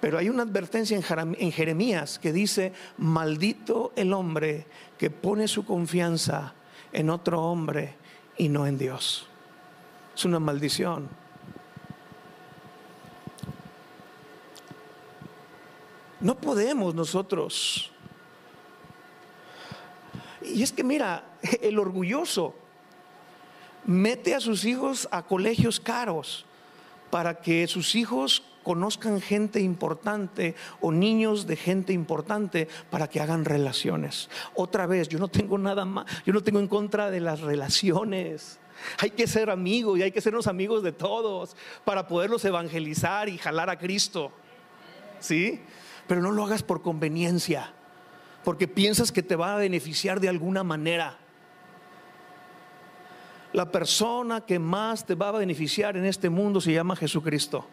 [0.06, 4.68] Pero hay una advertencia en Jeremías que dice, maldito el hombre
[5.00, 6.54] que pone su confianza
[6.94, 7.96] en otro hombre
[8.38, 9.28] y no en Dios.
[10.16, 11.10] Es una maldición.
[16.20, 17.92] No podemos nosotros.
[20.44, 21.24] Y es que mira,
[21.64, 22.54] el orgulloso
[23.86, 26.46] mete a sus hijos a colegios caros
[27.10, 33.46] para que sus hijos conozcan gente importante o niños de gente importante para que hagan
[33.46, 34.28] relaciones.
[34.56, 38.60] Otra vez, yo no tengo nada más, yo no tengo en contra de las relaciones.
[38.98, 43.30] Hay que ser amigos y hay que ser los amigos de todos para poderlos evangelizar
[43.30, 44.32] y jalar a Cristo.
[45.20, 45.62] ¿Sí?
[46.08, 47.72] Pero no lo hagas por conveniencia,
[48.44, 51.20] porque piensas que te va a beneficiar de alguna manera.
[53.54, 57.68] La persona que más te va a beneficiar en este mundo se llama Jesucristo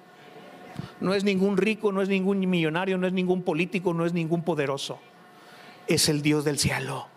[1.00, 4.42] no es ningún rico, no es ningún millonario, no es ningún político, no es ningún
[4.42, 4.98] poderoso.
[5.86, 7.08] Es el Dios del cielo.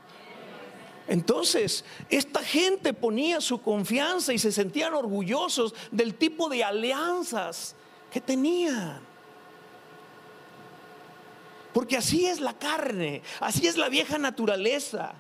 [1.07, 7.75] Entonces, esta gente ponía su confianza y se sentían orgullosos del tipo de alianzas
[8.11, 8.99] que tenían.
[11.73, 15.13] Porque así es la carne, así es la vieja naturaleza.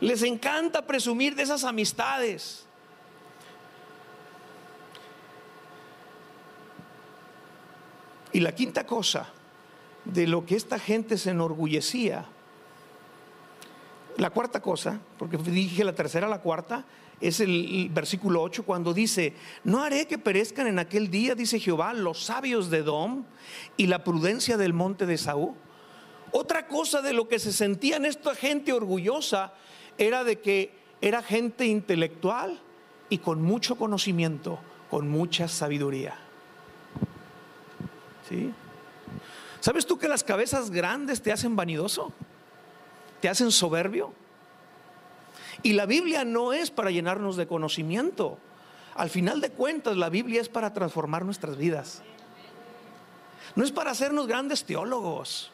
[0.00, 2.66] Les encanta presumir de esas amistades.
[8.32, 9.28] Y la quinta cosa
[10.04, 12.26] de lo que esta gente se enorgullecía,
[14.16, 16.84] la cuarta cosa, porque dije la tercera, la cuarta,
[17.20, 21.92] es el, versículo 8 cuando dice, no haré que perezcan en aquel día, dice Jehová,
[21.92, 23.24] los sabios de Dom
[23.76, 25.54] y la prudencia del monte de Saúl.
[26.32, 29.52] Otra cosa de lo que se sentían esta gente orgullosa
[29.98, 32.60] era de que era gente intelectual
[33.08, 36.29] y con mucho conocimiento, con mucha sabiduría.
[39.60, 42.12] ¿Sabes tú que las cabezas grandes te hacen vanidoso?
[43.20, 44.12] ¿Te hacen soberbio?
[45.62, 48.38] Y la Biblia no es para llenarnos de conocimiento.
[48.94, 52.02] Al final de cuentas, la Biblia es para transformar nuestras vidas.
[53.54, 55.52] No es para hacernos grandes teólogos.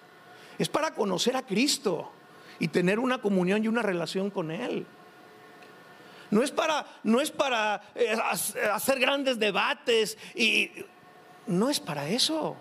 [0.58, 2.12] Es para conocer a Cristo
[2.60, 4.86] y tener una comunión y una relación con Él.
[6.30, 8.16] No es para, no es para eh,
[8.72, 10.70] hacer grandes debates y
[11.46, 12.56] no es para eso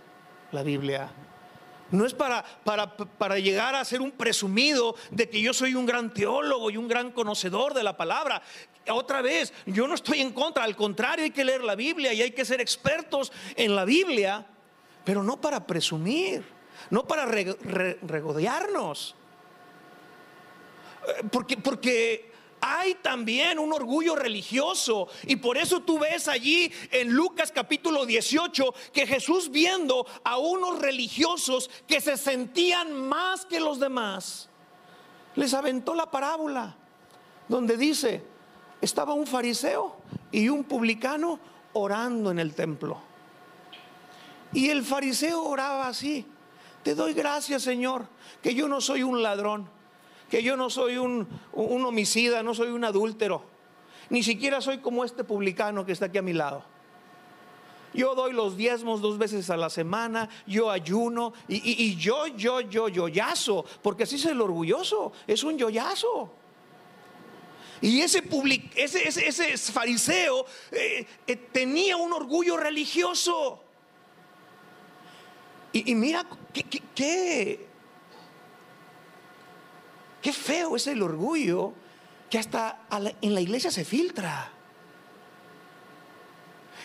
[0.55, 1.11] la Biblia.
[1.91, 5.85] No es para, para, para, llegar a ser un presumido de que yo soy un
[5.85, 8.41] gran teólogo y un gran conocedor de la palabra.
[8.89, 12.23] Otra vez, yo no estoy en contra, al contrario, hay que leer la Biblia y
[12.23, 14.45] hay que ser expertos en la Biblia,
[15.03, 16.43] pero no para presumir,
[16.89, 19.15] no para regodearnos.
[21.07, 22.31] Eh, porque, porque
[22.65, 25.07] hay también un orgullo religioso.
[25.27, 30.79] Y por eso tú ves allí en Lucas capítulo 18 que Jesús viendo a unos
[30.79, 34.49] religiosos que se sentían más que los demás,
[35.35, 36.75] les aventó la parábola
[37.47, 38.23] donde dice,
[38.81, 39.97] estaba un fariseo
[40.31, 41.39] y un publicano
[41.73, 42.99] orando en el templo.
[44.53, 46.25] Y el fariseo oraba así,
[46.81, 48.07] te doy gracias Señor,
[48.41, 49.74] que yo no soy un ladrón
[50.35, 53.41] que yo no soy un, homicida, no soy un adúltero,
[54.09, 56.61] ni siquiera soy como este publicano que está aquí a mi lado.
[57.93, 62.89] Yo doy los diezmos dos veces a la semana, yo ayuno y, yo, yo, yo,
[62.89, 66.29] yoyazo, porque así es el orgulloso, es un yoyazo.
[67.79, 68.21] Y ese,
[68.75, 73.61] ese, ese, fariseo eh, eh, tenía un orgullo religioso.
[75.71, 77.64] Y, mira, qué, Qué
[80.33, 81.73] feo es el orgullo
[82.29, 82.79] que hasta
[83.21, 84.51] en la iglesia se filtra.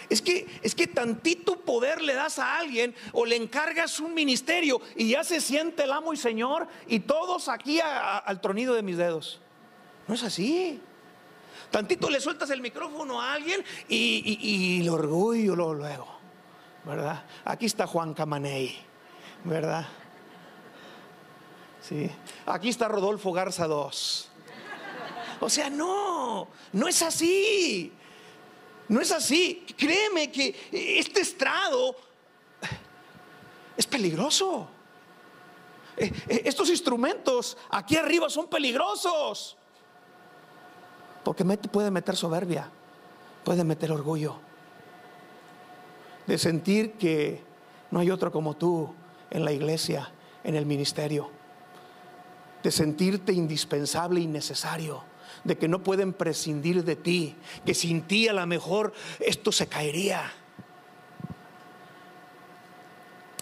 [0.09, 4.81] Es que, es que tantito poder le das a alguien o le encargas un ministerio
[4.97, 8.97] y ya se siente el amo y señor y todos aquí al tronido de mis
[8.97, 9.41] dedos.
[10.09, 10.81] No es así.
[11.71, 16.09] Tantito le sueltas el micrófono a alguien y, el orgullo luego, luego,
[16.85, 17.25] ¿verdad?
[17.45, 18.77] Aquí está Juan Camaney,
[19.45, 19.87] ¿verdad?
[22.47, 24.29] Aquí está Rodolfo Garza 2.
[25.41, 27.93] O sea, no, no es así.
[28.89, 29.67] No es así.
[29.77, 31.97] Créeme que este estrado
[33.77, 34.69] es peligroso.
[35.97, 39.57] Eh, eh, estos instrumentos aquí arriba son peligrosos.
[41.25, 42.71] Porque puede meter soberbia,
[43.45, 44.37] puede meter orgullo.
[46.27, 47.43] De sentir que
[47.91, 48.95] no hay otro como tú
[49.31, 50.13] en la iglesia,
[50.45, 51.40] en el ministerio
[52.63, 55.03] de sentirte indispensable y necesario,
[55.45, 59.67] de que no pueden prescindir de ti, que sin ti a lo mejor esto se
[59.67, 60.33] caería.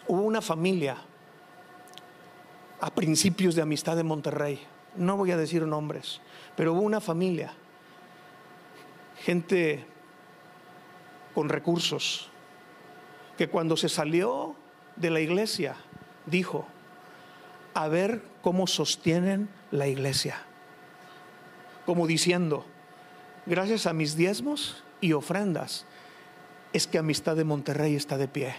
[0.06, 0.96] Hubo una familia
[2.80, 4.60] a principios de amistad de Monterrey,
[4.96, 6.20] no voy a decir nombres,
[6.56, 7.52] pero hubo una familia,
[9.24, 9.84] gente
[11.34, 12.28] con recursos,
[13.36, 14.56] que cuando se salió
[14.96, 15.76] de la iglesia
[16.26, 16.66] dijo,
[17.74, 20.38] a ver cómo sostienen la iglesia.
[21.84, 22.64] Como diciendo,
[23.44, 25.84] gracias a mis diezmos y ofrendas,
[26.72, 28.56] es que Amistad de Monterrey está de pie.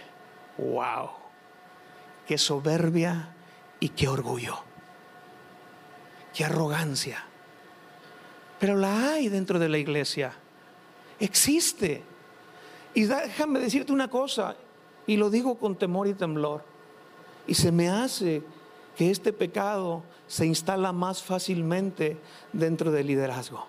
[0.58, 1.10] ¡Wow!
[2.24, 3.34] ¡Qué soberbia
[3.80, 4.62] y qué orgullo!
[6.32, 7.24] ¡Qué arrogancia!
[8.60, 10.34] Pero la hay dentro de la iglesia.
[11.18, 12.04] Existe.
[12.94, 14.54] Y déjame decirte una cosa,
[15.08, 16.62] y lo digo con temor y temblor.
[17.48, 18.44] Y se me hace
[18.96, 22.18] que este pecado se instala más fácilmente
[22.52, 23.66] dentro del liderazgo.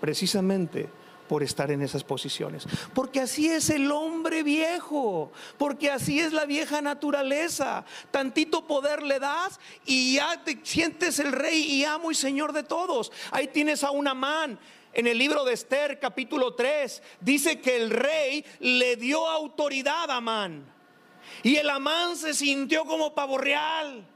[0.00, 0.88] Precisamente
[1.26, 2.66] por estar en esas posiciones.
[2.94, 7.84] Porque así es el hombre viejo, porque así es la vieja naturaleza.
[8.10, 12.62] Tantito poder le das y ya te sientes el rey y amo y señor de
[12.62, 13.12] todos.
[13.30, 14.58] Ahí tienes a un Amán.
[14.92, 20.16] En el libro de Esther, capítulo 3, dice que el rey le dio autoridad a
[20.16, 20.75] Amán.
[21.42, 24.06] Y el Amán se sintió como pavo real.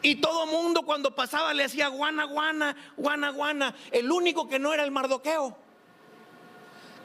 [0.00, 3.74] Y todo mundo cuando pasaba le hacía guana, guana, guana, guana.
[3.90, 5.56] El único que no era el mardoqueo.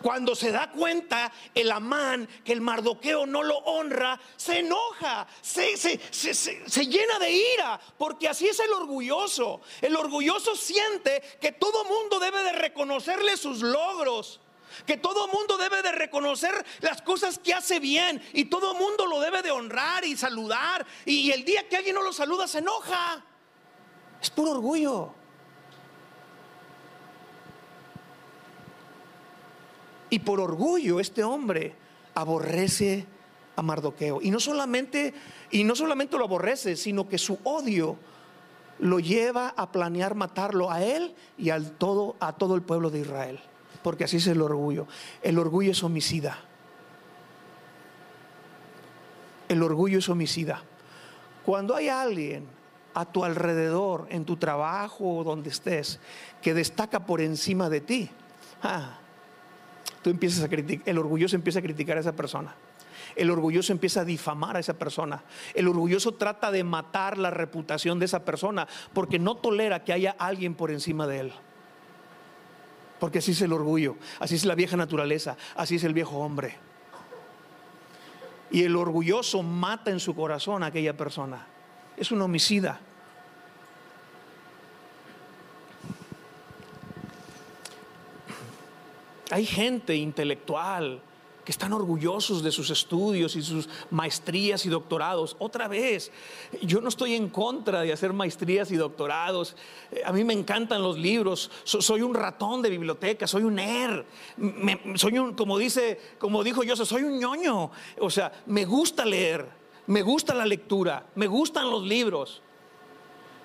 [0.01, 5.75] Cuando se da cuenta el Amán que el Mardoqueo no lo honra, se enoja, se,
[5.75, 9.61] se, se, llena de ira, porque así es el orgulloso.
[9.81, 14.39] El orgulloso siente que todo mundo debe de reconocerle sus logros
[14.85, 19.19] que todo mundo debe de reconocer las cosas que hace bien y todo mundo lo
[19.19, 23.23] debe de honrar y saludar y, el día que alguien no lo saluda se enoja.
[24.21, 25.13] Es puro orgullo.
[30.09, 31.75] Y por orgullo este hombre
[32.15, 33.05] aborrece
[33.55, 34.19] a Mardoqueo.
[34.21, 35.13] Y no solamente,
[35.51, 37.97] y no solamente lo aborrece, sino que su odio
[38.79, 42.99] lo lleva a planear matarlo a él y al todo, a todo el pueblo de
[42.99, 43.39] Israel.
[43.81, 44.87] Porque así es el orgullo.
[45.21, 46.39] El orgullo es homicida.
[49.49, 50.63] El orgullo es homicida.
[51.45, 52.45] Cuando hay alguien
[52.93, 55.99] a tu alrededor, en tu trabajo o donde estés,
[56.41, 58.09] que destaca por encima de ti,
[58.63, 58.97] ah,
[60.01, 62.55] tú empiezas a criticar, el orgulloso empieza a criticar a esa persona.
[63.15, 65.23] El orgulloso empieza a difamar a esa persona.
[65.53, 70.15] El orgulloso trata de matar la reputación de esa persona porque no tolera que haya
[70.19, 71.33] alguien por encima de él.
[72.99, 76.55] Porque así es el orgullo, así es la vieja naturaleza, así es el viejo hombre.
[78.49, 81.45] Y el orgulloso mata en su corazón a aquella persona.
[81.95, 82.79] Es un homicida.
[89.29, 91.01] Hay gente intelectual
[91.47, 95.37] que están orgullosos de sus estudios y sus maestrías y doctorados.
[95.39, 96.11] Otra vez,
[96.61, 99.55] yo no estoy en contra de hacer maestrías y doctorados.
[99.89, 101.49] Eh, a mí me encantan los libros.
[101.63, 104.03] soy un ratón de biblioteca, soy un nerd.
[104.95, 107.71] soy un, como dice, como dijo yo, soy un ñoño.
[108.01, 109.47] O sea, me gusta leer,
[109.85, 112.41] me gusta la lectura, me gustan los libros.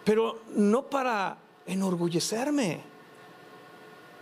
[0.05, 2.80] Pero no para enorgullecerme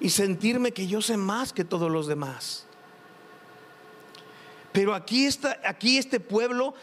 [0.01, 2.67] y sentirme que yo sé más que todos los demás.
[4.73, 6.75] Pero aquí, está, aquí este pueblo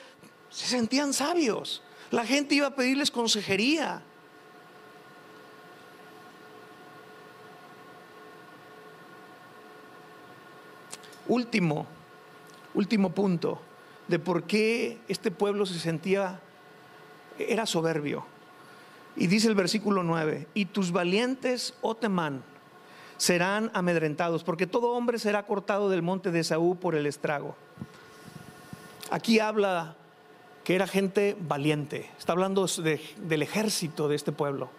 [0.50, 1.82] se sentían sabios.
[2.12, 4.02] La gente iba a pedirles consejería.
[11.28, 11.86] Último,
[12.74, 13.62] último punto
[14.08, 16.40] de por qué este pueblo se sentía,
[17.38, 18.26] era soberbio.
[19.16, 22.44] Y dice el versículo 9, y tus valientes, oh temán,
[23.18, 27.55] serán amedrentados, porque todo hombre será cortado del monte de Saúl por el estrago.
[29.09, 29.95] Aquí habla
[30.63, 34.70] que era gente valiente, está hablando del ejército de este pueblo,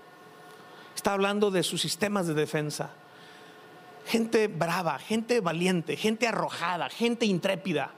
[0.94, 2.90] está hablando de sus sistemas de defensa.
[4.06, 7.90] Gente brava, gente valiente, gente arrojada, gente intrépida.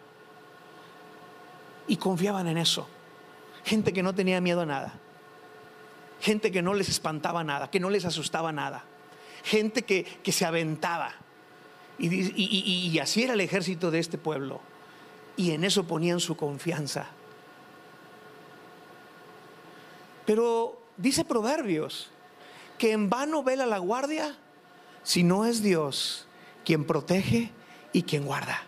[1.86, 2.88] Y confiaban en eso.
[3.64, 4.95] Gente que no tenía miedo a nada.
[6.20, 8.84] Gente que no les espantaba nada, que no les asustaba nada
[9.43, 11.14] gente que, se aventaba.
[11.99, 14.61] Y, así era el ejército de este pueblo.
[15.36, 17.09] Y en eso ponían su confianza.
[20.26, 22.11] Pero dice Proverbios
[22.78, 24.36] que en vano vela la guardia
[25.03, 26.26] si no es Dios
[26.64, 27.51] quien protege
[27.93, 28.62] y quien guarda.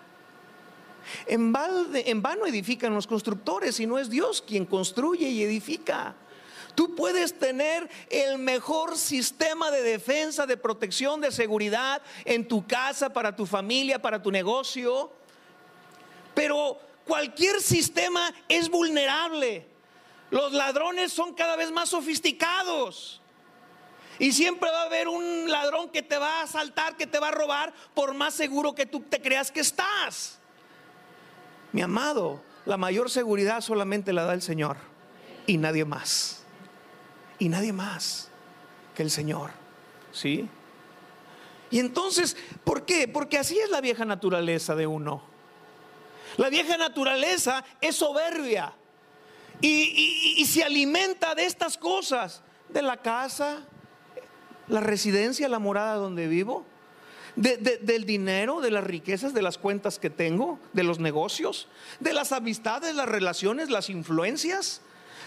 [1.26, 1.52] En,
[1.94, 6.16] en vano edifican los constructores si no es Dios quien construye y edifica.
[6.74, 13.12] Tú puedes tener el mejor sistema de defensa, de protección, de seguridad en tu casa,
[13.12, 15.12] para tu familia, para tu negocio.
[16.34, 19.66] Pero cualquier sistema es vulnerable.
[20.30, 23.20] Los ladrones son cada vez más sofisticados.
[24.18, 27.28] Y siempre va a haber un ladrón que te va a asaltar, que te va
[27.28, 30.38] a robar, por más seguro que tú te creas que estás.
[31.72, 34.76] Mi amado, la mayor seguridad solamente la da el Señor
[35.46, 36.41] y nadie más
[37.42, 38.28] y nadie más
[38.94, 39.50] que el Señor.
[40.12, 40.48] ¿Sí?
[41.72, 43.08] Y entonces, ¿por qué?
[43.08, 45.24] Porque así es la vieja naturaleza de uno.
[46.36, 48.72] La vieja naturaleza es soberbia
[49.60, 53.66] y, se alimenta de estas cosas, de la casa,
[54.68, 56.64] la residencia, la morada donde vivo,
[57.34, 61.66] del dinero, de las riquezas, de las cuentas que tengo, de los negocios,
[61.98, 64.80] de las amistades, las relaciones, las influencias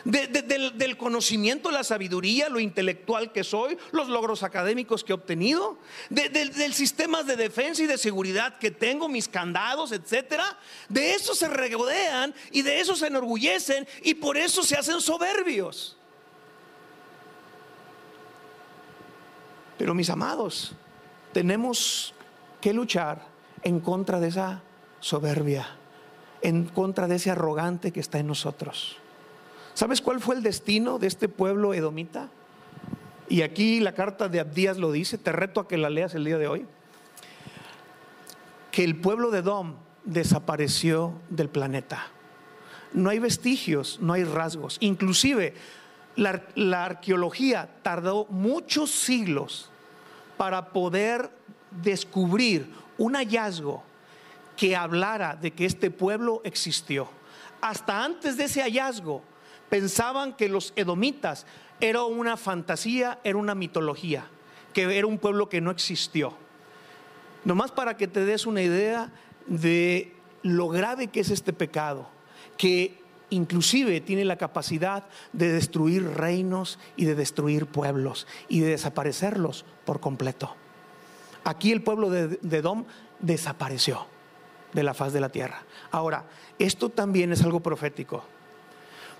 [0.05, 5.77] del, conocimiento, la sabiduría, lo intelectual que soy, los logros académicos que he obtenido,
[6.09, 10.57] del sistema de defensa y de seguridad que tengo, mis candados, etcétera.
[10.87, 15.97] De eso se regodean y de eso se enorgullecen y por eso se hacen soberbios.
[19.77, 20.73] Pero mis amados,
[21.33, 22.13] tenemos
[22.61, 23.25] que luchar
[23.63, 24.61] en contra de esa
[24.99, 25.67] soberbia,
[26.41, 28.97] en contra de ese arrogante que está en nosotros.
[29.75, 32.29] ¿Sabes cuál fue el destino de este pueblo edomita?
[33.27, 36.23] Y aquí la carta de Abdías lo dice, te reto a que la leas el
[36.23, 36.65] día de hoy.
[38.71, 42.07] Que el pueblo de Edom desapareció del planeta.
[42.93, 44.77] No hay vestigios, no hay rasgos.
[44.79, 45.53] Inclusive
[46.15, 49.69] la, la arqueología tardó muchos siglos
[50.37, 51.31] para poder
[51.83, 53.83] descubrir un hallazgo
[54.55, 57.09] que hablara de que este pueblo existió.
[57.59, 59.21] Hasta antes de ese hallazgo,
[59.69, 61.45] pensaban que los edomitas
[61.79, 64.27] era una fantasía, era una mitología,
[64.73, 66.33] que era un pueblo que no existió.
[67.43, 69.11] Nomás para que te des una idea
[69.47, 72.07] de lo grave que es este pecado,
[72.57, 72.99] que
[73.29, 79.99] inclusive tiene la capacidad de destruir reinos y de destruir pueblos y de desaparecerlos por
[79.99, 80.55] completo.
[81.43, 82.85] Aquí el pueblo de, Edom
[83.19, 84.07] desapareció
[84.73, 85.63] de la faz de la tierra.
[85.91, 86.25] Ahora,
[86.59, 88.25] esto también es algo profético,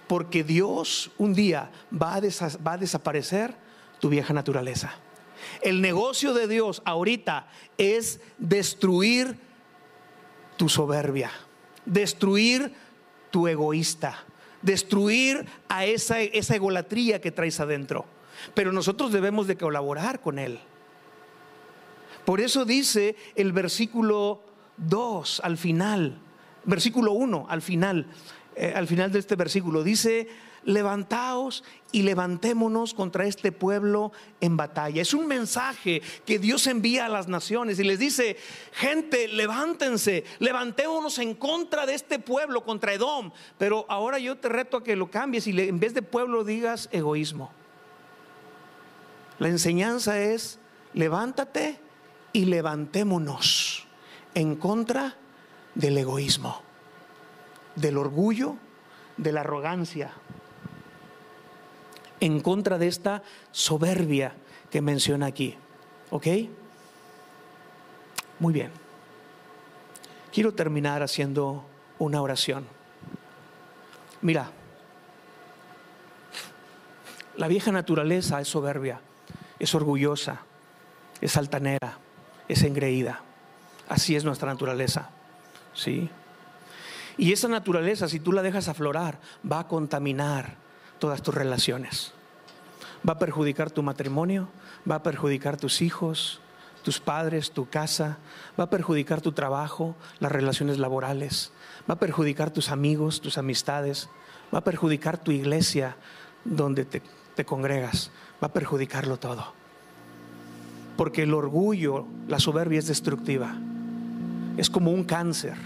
[0.07, 2.21] porque Dios un día va a,
[2.77, 3.55] desaparecer
[3.99, 4.93] tu vieja naturaleza.
[5.61, 7.47] El negocio de Dios ahorita
[7.77, 9.37] es destruir
[10.57, 11.31] tu soberbia,
[11.85, 12.73] destruir
[13.31, 14.23] tu egoísta,
[14.61, 18.05] destruir a esa, esa egolatría que traes adentro.
[18.53, 20.59] Pero nosotros debemos de colaborar con Él.
[22.25, 24.41] Por eso dice el versículo
[24.77, 26.19] 2 al final,
[26.65, 28.07] versículo 1 al final,
[28.55, 30.27] eh, al final de este versículo, dice,
[30.63, 35.01] levantaos y levantémonos contra este pueblo en batalla.
[35.01, 38.37] Es un mensaje que Dios envía a las naciones y les dice,
[38.73, 43.31] gente, levántense, levantémonos en contra de este pueblo, contra Edom.
[43.57, 46.89] Pero ahora yo te reto a que lo cambies y en vez de pueblo digas
[46.91, 47.51] egoísmo.
[49.39, 50.59] La enseñanza es,
[50.93, 51.79] levántate
[52.31, 53.85] y levantémonos
[54.33, 55.17] en contra
[55.75, 56.61] del egoísmo,
[57.75, 58.55] del orgullo,
[59.17, 60.11] de la arrogancia,
[62.19, 64.33] en contra de esta soberbia
[64.69, 65.55] que menciona aquí.
[66.09, 66.27] ¿Ok?
[68.39, 68.71] Muy bien.
[70.31, 71.63] Quiero terminar haciendo
[71.99, 72.65] una oración.
[74.21, 74.51] Mira,
[77.37, 79.01] la vieja naturaleza es soberbia,
[79.59, 80.41] es orgullosa,
[81.21, 81.97] es altanera,
[82.47, 83.21] es engreída.
[83.87, 85.09] Así es nuestra naturaleza.
[85.73, 86.09] ¿Sí?
[87.17, 90.55] Y esa naturaleza, si tú la dejas aflorar, va a contaminar
[90.99, 92.13] todas tus relaciones.
[93.07, 94.49] Va a perjudicar tu matrimonio,
[94.89, 96.41] va a perjudicar tus hijos,
[96.85, 98.17] tus padres, tu casa,
[98.59, 101.51] va a perjudicar tu trabajo, las relaciones laborales,
[101.89, 104.07] va a perjudicar tus amigos, tus amistades,
[104.53, 105.97] va a perjudicar tu iglesia
[106.43, 107.01] donde te,
[107.43, 108.11] congregas,
[108.41, 109.53] va a perjudicarlo todo.
[110.95, 113.55] Porque el orgullo, la soberbia es destructiva,
[114.57, 115.57] es como un cáncer.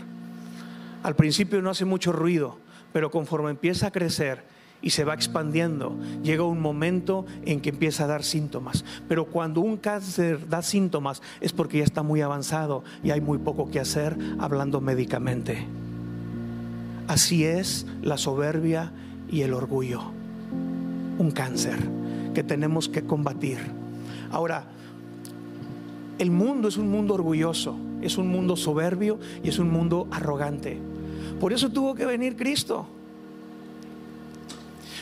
[1.03, 2.57] Al principio no hace mucho ruido,
[2.93, 4.43] pero conforme empieza a crecer,
[4.81, 5.97] y se va expandiendo.
[6.23, 8.85] Llega un momento en que empieza a dar síntomas.
[9.07, 13.37] Pero cuando un cáncer da síntomas es porque ya está muy avanzado y hay muy
[13.39, 15.65] poco que hacer hablando médicamente.
[17.07, 18.91] Así es la soberbia
[19.29, 20.01] y el orgullo.
[21.17, 21.77] Un cáncer
[22.33, 23.57] que tenemos que combatir.
[24.31, 24.65] Ahora,
[26.19, 30.79] el mundo es un mundo orgulloso, es un mundo soberbio y es un mundo arrogante.
[31.39, 32.87] Por eso tuvo que venir Cristo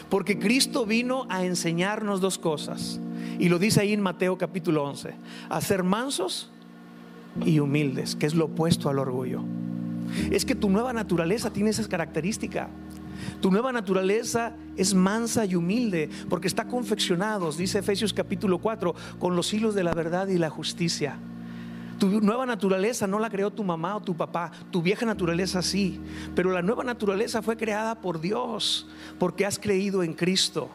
[0.09, 2.99] porque Cristo vino a enseñarnos dos cosas.
[3.39, 5.13] Y lo dice ahí en Mateo capítulo 11.
[5.49, 6.49] A ser mansos
[7.45, 9.43] y humildes, que es lo opuesto al orgullo.
[10.31, 12.69] Es que tu nueva naturaleza tiene esas características.
[13.41, 19.35] Tu nueva naturaleza es mansa y humilde porque está confeccionados, dice Efesios capítulo 4, con
[19.35, 21.19] los hilos de la verdad y la justicia.
[21.99, 25.99] Tu nueva naturaleza no la creó tu mamá o tu papá, tu vieja naturaleza sí,
[26.35, 28.87] pero la nueva naturaleza fue creada por Dios,
[29.17, 30.69] porque has creído en Cristo.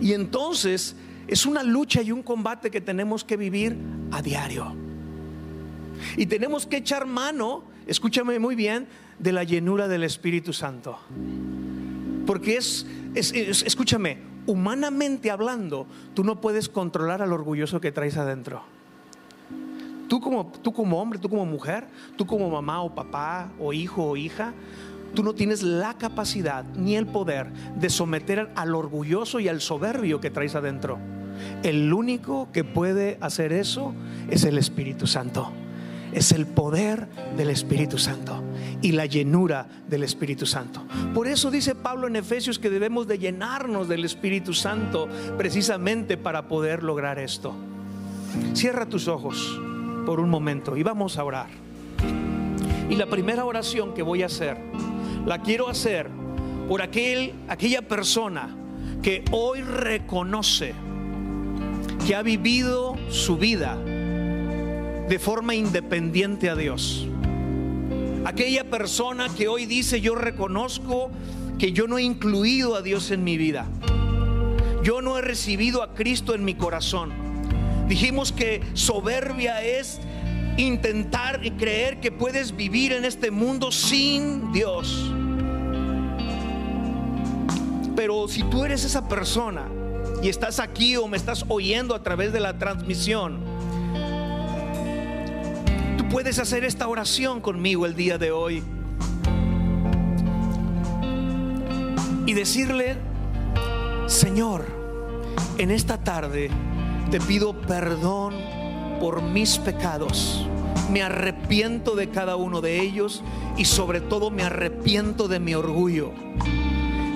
[0.00, 0.96] Y entonces
[1.28, 3.76] es una lucha y un combate que tenemos que vivir
[4.10, 4.74] a diario.
[6.16, 8.86] Y tenemos que echar mano, escúchame muy bien,
[9.18, 10.98] de la llenura del Espíritu Santo.
[12.26, 18.62] Porque es, escúchame, humanamente hablando, tú no puedes controlar al orgulloso que traes adentro.
[20.12, 21.86] Tú como, tú como hombre, tú como mujer,
[22.18, 24.52] tú como mamá o papá o hijo o hija,
[25.14, 30.20] tú no tienes la capacidad ni el poder de someter al orgulloso y al soberbio
[30.20, 30.98] que traes adentro.
[31.62, 33.94] El único que puede hacer eso
[34.28, 35.50] es el Espíritu Santo.
[36.12, 37.08] Es el poder
[37.38, 38.42] del Espíritu Santo
[38.82, 40.84] y la llenura del Espíritu Santo.
[41.14, 45.08] Por eso dice Pablo en Efesios que debemos de llenarnos del Espíritu Santo
[45.38, 47.54] precisamente para poder lograr esto.
[48.52, 49.58] Cierra tus ojos
[50.04, 51.48] por un momento y vamos a orar.
[52.90, 54.58] Y la primera oración que voy a hacer,
[55.24, 56.08] la quiero hacer
[56.68, 58.56] por aquel, aquella persona
[59.02, 60.74] que hoy reconoce
[62.06, 67.06] que ha vivido su vida de forma independiente a Dios.
[68.24, 71.10] Aquella persona que hoy dice, yo reconozco
[71.58, 73.66] que yo no he incluido a Dios en mi vida.
[74.82, 77.31] Yo no he recibido a Cristo en mi corazón.
[77.88, 80.00] Dijimos que soberbia es
[80.56, 85.12] intentar y creer que puedes vivir en este mundo sin Dios.
[87.94, 89.68] Pero si tú eres esa persona
[90.22, 93.40] y estás aquí o me estás oyendo a través de la transmisión,
[95.98, 98.62] tú puedes hacer esta oración conmigo el día de hoy.
[102.26, 102.96] y decirle,
[104.06, 104.64] Señor,
[105.58, 106.50] en esta tarde
[107.12, 108.32] te pido perdón
[108.98, 110.46] por mis pecados.
[110.90, 113.22] Me arrepiento de cada uno de ellos
[113.58, 116.10] y sobre todo me arrepiento de mi orgullo.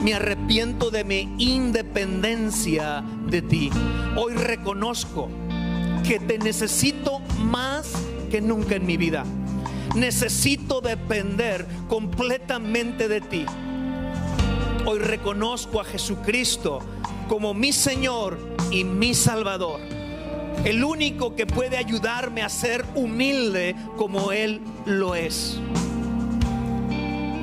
[0.02, 3.70] Me arrepiento de mi independencia de ti.
[4.16, 5.30] Hoy reconozco
[6.06, 7.90] que te necesito más
[8.30, 9.24] que nunca en mi vida.
[9.94, 13.46] Necesito depender completamente de ti.
[14.84, 16.80] Hoy reconozco a Jesucristo
[17.30, 19.80] como mi Señor y mi Salvador.
[20.64, 25.58] El único que puede ayudarme a ser humilde como Él lo es.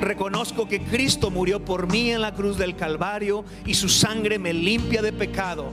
[0.00, 4.52] Reconozco que Cristo murió por mí en la cruz del Calvario y su sangre me
[4.52, 5.70] limpia de pecado.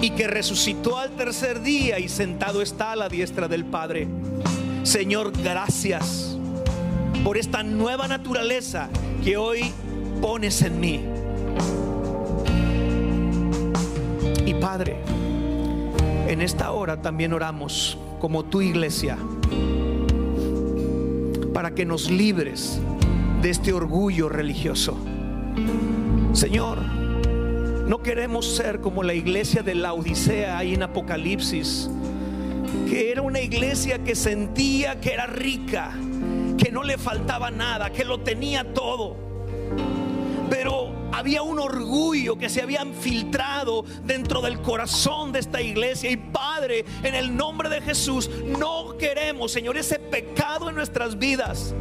[0.00, 4.06] Y que resucitó al tercer día y sentado está a la diestra del Padre.
[4.84, 6.38] Señor, gracias
[7.24, 8.88] por esta nueva naturaleza
[9.24, 9.72] que hoy
[10.22, 11.19] pones en mí.
[14.54, 14.96] Padre,
[16.28, 19.18] en esta hora también oramos como tu iglesia
[21.52, 22.80] para que nos libres
[23.42, 24.96] de este orgullo religioso.
[26.32, 31.90] Señor, no queremos ser como la iglesia de la Odisea ahí en Apocalipsis,
[32.88, 35.92] que era una iglesia que sentía que era rica,
[36.56, 39.29] que no le faltaba nada, que lo tenía todo.
[41.20, 46.10] Había un orgullo que se había filtrado dentro del corazón de esta iglesia.
[46.10, 51.74] Y Padre, en el nombre de Jesús, no queremos, Señor, ese pecado en nuestras vidas.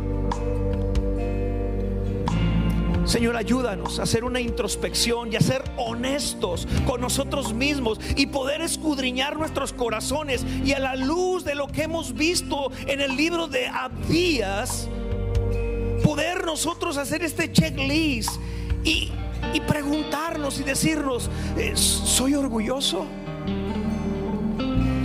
[3.05, 8.59] Señor, ayúdanos a hacer una introspección y a ser honestos con nosotros mismos y poder
[8.59, 13.47] escudriñar nuestros corazones y a la luz de lo que hemos visto en el libro
[13.47, 14.89] de Abías,
[16.03, 18.31] poder nosotros hacer este checklist
[18.83, 19.11] y,
[19.53, 23.05] y preguntarnos y decirnos, eh, ¿soy orgulloso?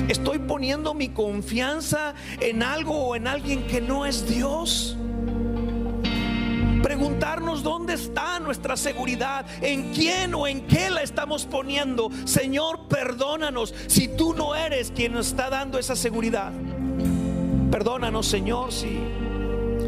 [0.09, 4.97] ¿Estoy poniendo mi confianza en algo o en alguien que no es Dios?
[6.85, 12.11] preguntarnos dónde está nuestra seguridad, en quién o en qué la estamos poniendo.
[12.27, 16.53] Señor, perdónanos si tú no eres quien nos está dando esa seguridad.
[17.71, 19.01] Perdónanos, Señor, si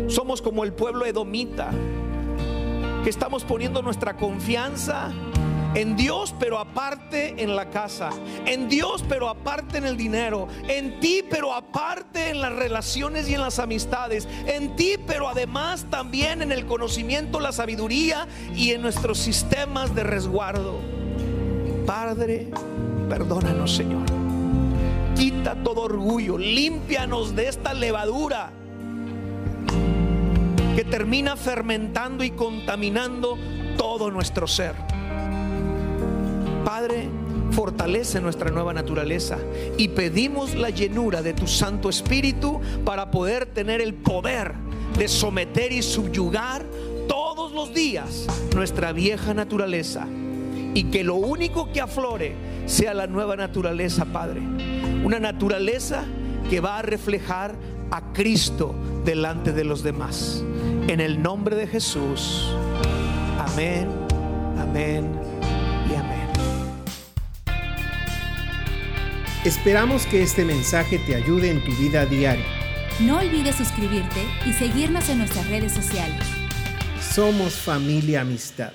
[0.08, 1.70] somos como el pueblo edomita,
[3.10, 5.12] estamos poniendo nuestra confianza
[5.76, 8.08] en Dios, pero aparte en la casa.
[8.46, 10.48] En Dios, pero aparte en el dinero.
[10.68, 14.26] En ti, pero aparte en las relaciones y en las amistades.
[14.46, 20.02] En ti, pero además también en el conocimiento, la sabiduría y en nuestros sistemas de
[20.02, 20.80] resguardo.
[21.84, 22.50] Padre,
[23.10, 24.06] perdónanos, Señor.
[25.14, 26.38] Quita todo orgullo.
[26.38, 28.50] Límpianos de esta levadura
[30.76, 33.38] que termina fermentando y contaminando
[33.78, 34.74] todo nuestro ser.
[36.66, 37.08] Padre,
[37.52, 39.38] fortalece nuestra nueva naturaleza
[39.78, 44.52] y pedimos la llenura de tu Santo Espíritu para poder tener el poder
[44.98, 46.66] de someter y subyugar
[47.08, 50.06] todos los días nuestra vieja naturaleza
[50.74, 52.34] y que lo único que aflore
[52.66, 54.42] sea la nueva naturaleza, Padre.
[55.02, 56.04] Una naturaleza
[56.50, 57.54] que va a reflejar
[57.90, 58.74] a Cristo
[59.06, 60.44] delante de los demás.
[60.88, 62.46] En el nombre de Jesús.
[63.40, 63.88] Amén,
[64.56, 65.18] amén
[65.90, 66.28] y amén.
[69.44, 72.46] Esperamos que este mensaje te ayude en tu vida diaria.
[73.00, 76.24] No olvides suscribirte y seguirnos en nuestras redes sociales.
[77.00, 78.72] Somos familia amistad.